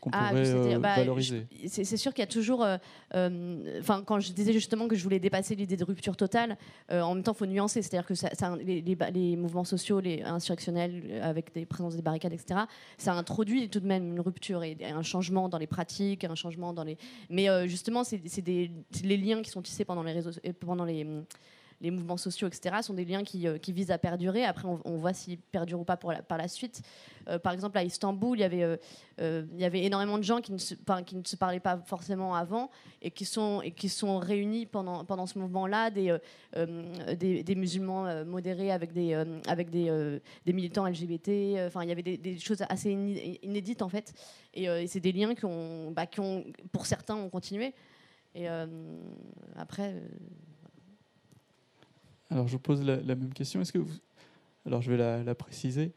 [0.00, 2.64] qu'on ah, pourrait euh, bah, valoriser C'est sûr qu'il y a toujours.
[2.64, 2.76] Euh,
[3.14, 6.56] euh, enfin, quand je disais justement que je voulais dépasser l'idée de rupture totale,
[6.90, 7.82] en même temps, il faut nuancer.
[7.82, 8.28] C'est-à-dire que ça,
[8.62, 12.60] les, les, mouvements sociaux, les insurrectionnels, avec des présences des barricades, etc.,
[12.96, 16.72] ça introduit tout de même une rupture et un changement dans les pratiques, un changement
[16.72, 16.96] dans les.
[17.30, 20.30] Mais justement, c'est les liens qui sont tissés pendant les réseaux,
[20.60, 21.06] pendant les
[21.80, 24.44] les mouvements sociaux, etc., sont des liens qui, euh, qui visent à perdurer.
[24.44, 26.82] Après, on, voit s'ils perdurent ou pas par la suite.
[27.28, 28.78] Euh, par exemple, à Istanbul, il y avait,
[29.20, 30.74] euh, énormément de gens qui ne, se,
[31.36, 32.70] parlaient pas forcément avant
[33.00, 33.60] et qui sont,
[34.18, 41.30] réunis pendant, ce mouvement-là, des, musulmans modérés avec des, militants LGBT.
[41.66, 42.90] Enfin, il y avait des, choses assez
[43.42, 44.12] inédites, en fait.
[44.54, 45.46] Et, c'est des liens qui
[45.92, 47.72] bah, qui ont, pour certains, ont continué.
[48.34, 48.46] Et
[49.56, 49.94] après,
[52.30, 53.60] alors je vous pose la, même question.
[53.60, 53.78] Est-ce que.
[54.66, 55.92] Alors je vais la, préciser.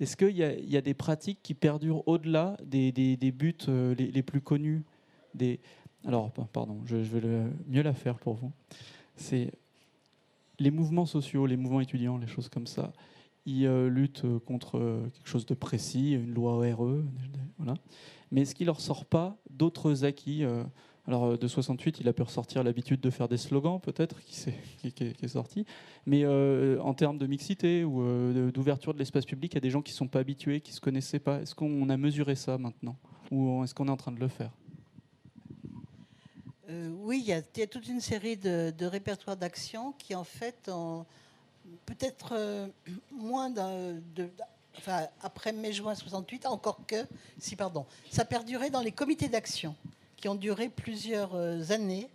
[0.00, 2.92] Est-ce qu'il y, a des pratiques qui perdurent au-delà des,
[3.32, 4.82] buts euh, les, plus connus
[5.34, 5.60] des...
[6.04, 8.50] Alors, pardon, je, vais mieux la faire pour vous.
[9.14, 9.52] C'est
[10.58, 12.92] les mouvements sociaux, les mouvements étudiants, les choses comme ça.
[13.46, 17.02] Ils euh, luttent contre euh, quelque chose de précis, une loi RE,
[17.58, 17.74] voilà.
[18.32, 20.44] Mais est-ce qu'il leur sort pas d'autres acquis
[21.08, 24.50] alors euh, de 68, il a pu ressortir l'habitude de faire des slogans, peut-être, qui,
[24.84, 25.66] est, sorti.
[26.06, 29.82] Mais euh, en termes de mixité ou euh, d'ouverture de l'espace public, a des gens
[29.82, 31.40] qui ne sont pas habitués, qui ne se connaissaient pas.
[31.40, 32.96] Est-ce qu'on a mesuré ça maintenant?
[33.30, 34.50] Ou est-ce qu'on est en train de le faire?
[36.68, 40.70] Oui, il y, a, toute une série de, répertoires d'actions qui, en fait,
[41.84, 42.70] peut-être
[43.10, 44.30] moins de,
[44.78, 47.04] enfin, après mai-juin 68, encore que,
[47.38, 49.74] si pardon, ça perdurait dans les comités d'action
[50.22, 52.08] qui ont duré plusieurs euh, années.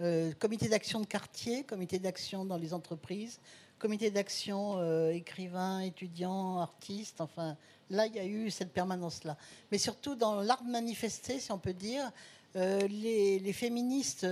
[0.00, 3.40] Euh, comité d'action de quartier, comité d'action dans les entreprises,
[3.78, 7.20] comité d'action euh, écrivains, étudiants, artistes.
[7.20, 7.58] Enfin,
[7.90, 9.36] là, il y a eu cette permanence-là.
[9.70, 12.10] Mais surtout dans l'art de manifester, si on peut dire,
[12.54, 14.26] les, féministes,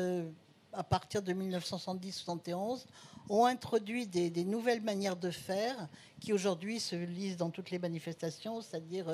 [0.72, 2.86] à partir de 1970-71,
[3.28, 5.88] ont introduit des, nouvelles manières de faire
[6.20, 9.06] qui aujourd'hui se lisent dans toutes les manifestations, c'est-à-dire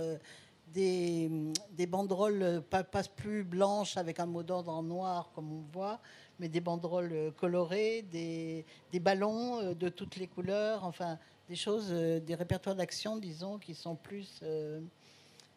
[0.73, 6.01] des, banderoles pas, pas, plus blanches avec un mot d'ordre en noir comme on voit,
[6.39, 11.89] mais des banderoles colorées, des, des, ballons euh, de toutes les couleurs, enfin des choses,
[11.91, 14.81] euh, des répertoires d'action, disons, qui sont plus, euh,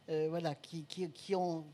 [0.07, 1.66] voilà, qui, qui, qui, ont,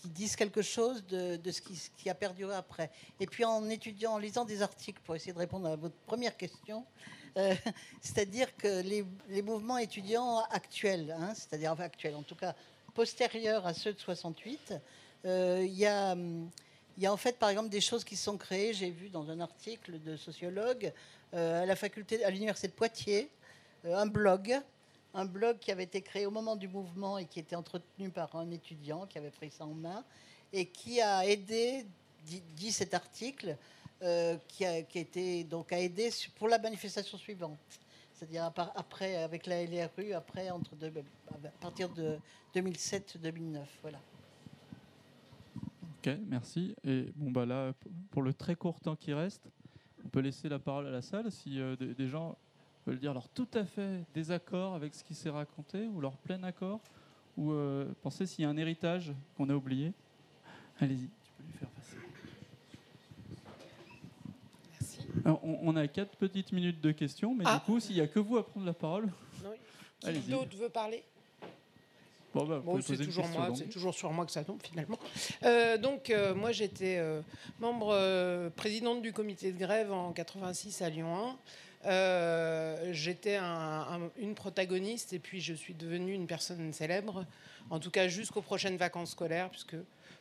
[0.00, 2.90] qui disent quelque chose de, de ce, qui, qui, a perduré après.
[3.20, 6.36] Et puis en étudiant, en lisant des articles pour essayer de répondre à votre première
[6.36, 6.84] question,
[7.36, 7.54] euh,
[8.00, 12.54] c'est-à-dire que les, mouvements étudiants actuels, hein, c'est-à-dire actuels, en tout cas
[12.94, 14.74] postérieurs à ceux de 68,
[15.24, 16.16] euh, il y, a,
[17.12, 20.16] en fait par exemple des choses qui sont créées, j'ai vu dans un article de
[20.16, 20.92] sociologue
[21.34, 23.30] euh, à la faculté, à l'université de Poitiers,
[23.84, 24.60] un blog,
[25.14, 28.34] un blog qui avait été créé au moment du mouvement et qui était entretenu par
[28.34, 30.04] un étudiant qui avait pris ça en main
[30.52, 31.86] et qui a aidé,
[32.24, 33.56] dit cet article,
[34.02, 37.58] euh, qui, a, été donc a aidé pour la manifestation suivante.
[38.14, 42.18] C'est-à-dire après, avec la LRU, après, entre à partir de
[42.54, 43.60] 2007-2009.
[43.82, 43.98] Voilà.
[45.98, 46.74] Ok, merci.
[46.84, 47.72] Et bon, bah là,
[48.10, 49.48] pour le très court temps qui reste,
[50.04, 52.36] on peut laisser la parole à la salle si euh, des, gens
[52.86, 56.42] veulent dire leur tout à fait désaccord avec ce qui s'est raconté ou leur plein
[56.44, 56.80] accord
[57.36, 59.92] ou euh, penser s'il y a un héritage qu'on a oublié.
[60.80, 61.08] Allez-y.
[65.42, 67.62] On, a quatre petites minutes de questions, mais du ah.
[67.64, 69.08] coup, s'il n'y a que vous à prendre la parole.
[70.00, 71.02] Qui d'autre veut parler
[72.34, 73.56] Bon, bah, Bon, c'est toujours question, moi, donc.
[73.56, 74.98] c'est toujours sur moi que ça tombe finalement.
[75.44, 77.22] Euh, donc euh, moi j'étais euh,
[77.58, 81.36] membre euh, présidente du comité de grève en 86 à Lyon 1.
[81.86, 87.24] Euh, j'étais un- un- une protagoniste et puis je suis devenue une personne célèbre,
[87.70, 89.76] en tout cas jusqu'aux prochaines vacances scolaires, puisque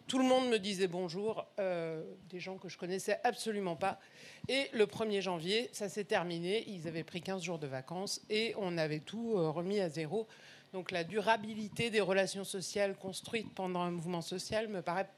[0.08, 3.99] tout le monde me disait bonjour, euh, des gens que je connaissais absolument pas.
[4.47, 8.53] Et le 1er janvier, ça s'est terminé, ils avaient pris 15 jours de vacances et
[8.58, 10.28] on avait tout euh, remis à zéro.
[10.74, 15.10] Donc la durabilité des relations sociales construites pendant un mouvement social me paraît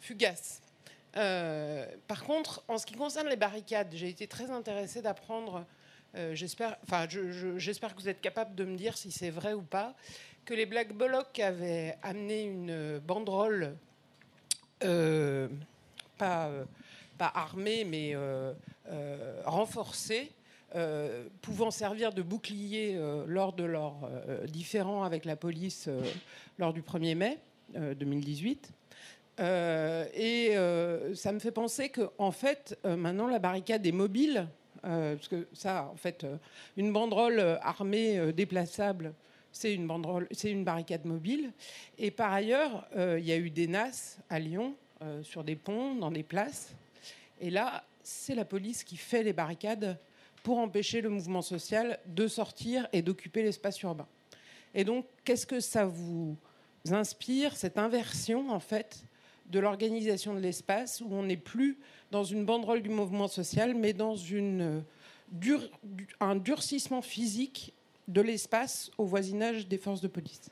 [0.00, 0.62] fugace.
[1.16, 5.64] Euh, par contre, en ce qui concerne les barricades, j'ai été très intéressée d'apprendre,
[6.32, 9.52] j'espère enfin, je- je- j'espère que vous êtes capable de me dire si c'est vrai
[9.54, 9.94] ou pas,
[10.44, 13.76] que les Black Blocs avaient amené une banderole,
[14.80, 16.64] pas, euh,
[17.16, 18.52] pas mais euh,
[18.90, 20.30] euh, renforcée,
[20.74, 23.96] euh, pouvant servir de bouclier lors de leurs
[24.48, 25.88] différends avec la police
[26.58, 27.38] lors du 1er mai
[27.76, 28.72] euh, 2018.
[29.40, 30.54] Euh, et
[31.14, 34.48] ça me fait penser que, en fait, maintenant la barricade est mobile,
[34.82, 36.26] parce que ça, en fait,
[36.76, 39.12] une banderole armée déplaçable,
[39.52, 41.52] c'est une banderole, c'est une barricade mobile.
[41.98, 45.56] Et par ailleurs, euh, il y a eu des NAS à Lyon, euh, sur des
[45.56, 46.74] ponts, dans des places.
[47.40, 49.98] Et là, c'est la police qui fait les barricades
[50.42, 54.06] pour empêcher le mouvement social de sortir et d'occuper l'espace urbain.
[54.74, 56.36] Et donc, qu'est-ce que ça vous
[56.90, 59.04] inspire, cette inversion, en fait,
[59.46, 61.78] de l'organisation de l'espace, où on n'est plus
[62.10, 64.80] dans une banderole du mouvement social, mais dans euh,
[66.20, 67.72] un durcissement physique
[68.08, 70.50] de l'espace au voisinage des forces de police.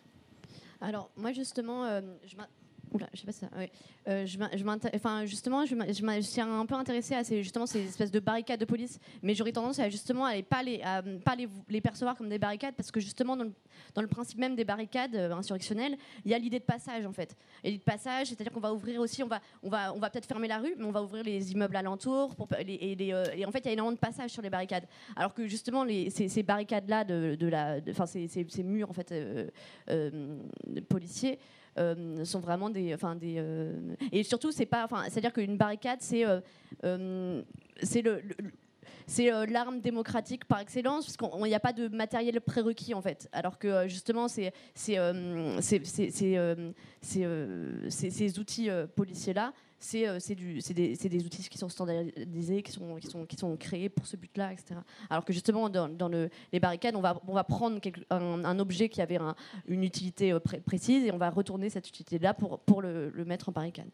[0.81, 2.37] Alors, moi, justement, euh, je
[3.13, 3.47] Je sais
[5.27, 8.99] justement, je, suis un peu intéressée à ces, justement, ces espèces de barricades de police,
[9.23, 13.37] mais j'aurais tendance à justement à pas, les, percevoir comme des barricades, parce que justement,
[13.37, 17.13] dans le, principe même des barricades euh, insurrectionnelles, il y a l'idée de passage, en
[17.13, 17.37] fait.
[17.65, 19.29] L'idée de passage, c'est-à-dire qu'on va ouvrir aussi, on
[19.69, 22.35] va, peut-être fermer la rue, mais on va ouvrir les immeubles alentours.
[22.53, 24.87] Euh, et en fait, il y a énormément de passages sur les barricades.
[25.15, 27.05] Alors que justement, ces, barricades-là,
[28.07, 29.49] ces, murs euh,
[30.89, 31.39] policiers.
[31.79, 33.73] Euh, sont vraiment des, enfin des, euh,
[34.13, 36.25] et surtout c'est pas, enfin, c'est-à-dire qu'une barricade c'est,
[36.85, 37.43] euh,
[37.83, 38.23] c'est le,
[39.07, 43.29] c'est l'arme démocratique par excellence, parce qu'il n'y a pas de matériel prérequis en fait.
[43.33, 46.37] Alors que justement, c'est, c'est, euh, c'est, c'est- c'est,
[47.01, 47.25] c'est,
[47.91, 50.19] c'est- ces outils policiers-là, c'est, euh,
[50.75, 54.17] des, des outils qui sont standardisés, qui sont, qui sont, qui sont créés pour ce
[54.17, 54.81] but-là, etc.
[55.11, 58.45] Alors que justement, dans, dans le, les barricades, on va, on va prendre quelque- un,
[58.45, 59.35] un objet qui avait un-
[59.67, 63.25] une utilité euh, pré- précise et on va retourner cette utilité-là pour, pour le, le
[63.25, 63.89] mettre en barricade.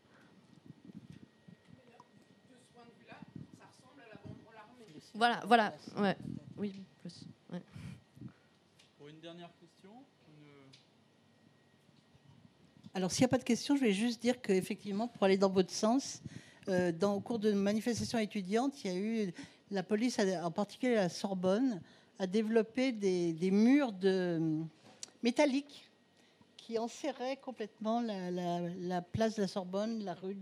[5.15, 5.75] Voilà, voilà.
[5.99, 6.17] Ouais.
[6.57, 7.25] Oui, plus.
[7.53, 7.63] ouais.
[8.99, 9.91] Pour une dernière question
[10.29, 10.73] une-
[12.95, 15.49] Alors, s'il n'y a pas de questions, je vais juste dire qu'effectivement, pour aller dans
[15.49, 16.21] votre sens,
[16.69, 19.33] euh, dans, au cours de manifestations étudiantes, il y a eu
[19.71, 21.81] la police, en particulier la Sorbonne,
[22.19, 24.61] a développé des, murs de,
[25.23, 25.89] métalliques
[26.59, 30.37] qui enserraient complètement la, la- la place de la Sorbonne, la rue,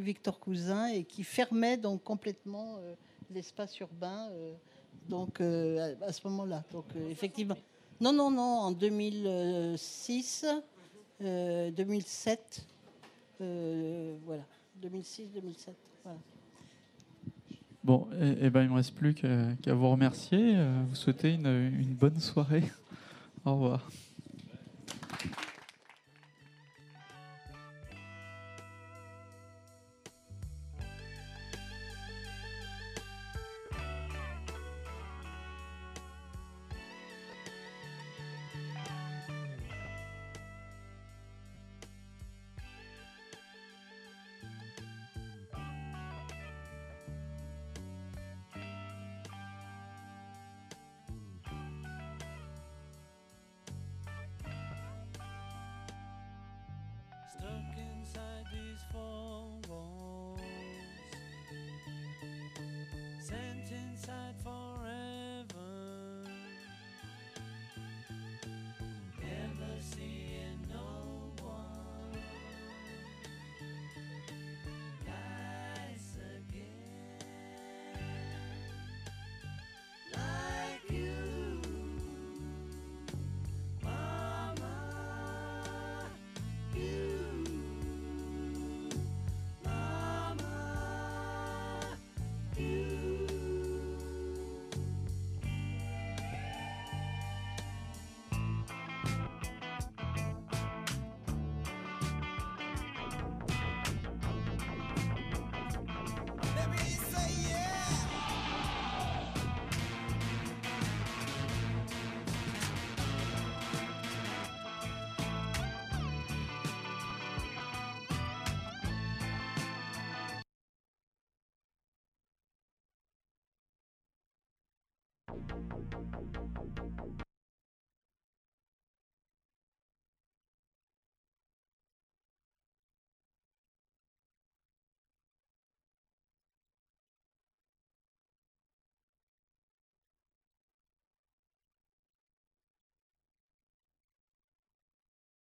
[0.00, 2.94] Victor Cousin, et qui fermaient donc complètement euh,
[3.30, 4.28] l'espace urbain.
[4.32, 4.52] euh,
[5.08, 6.62] donc, euh, à, à ce moment-là.
[6.72, 7.56] Donc, euh, effectivement.
[8.00, 10.44] Non, non, non, en 2006.
[11.22, 12.66] Euh, 2007.
[13.40, 14.42] euh, voilà.
[14.82, 15.72] 2006-2007.
[16.04, 16.18] Voilà.
[17.82, 21.46] Bon, et, ben, il ne me reste plus qu'à vous remercier, euh, vous souhaiter une,
[21.46, 22.64] une bonne soirée.
[23.44, 23.90] Au revoir.
[58.80, 60.40] These four walls,
[63.18, 64.34] sent inside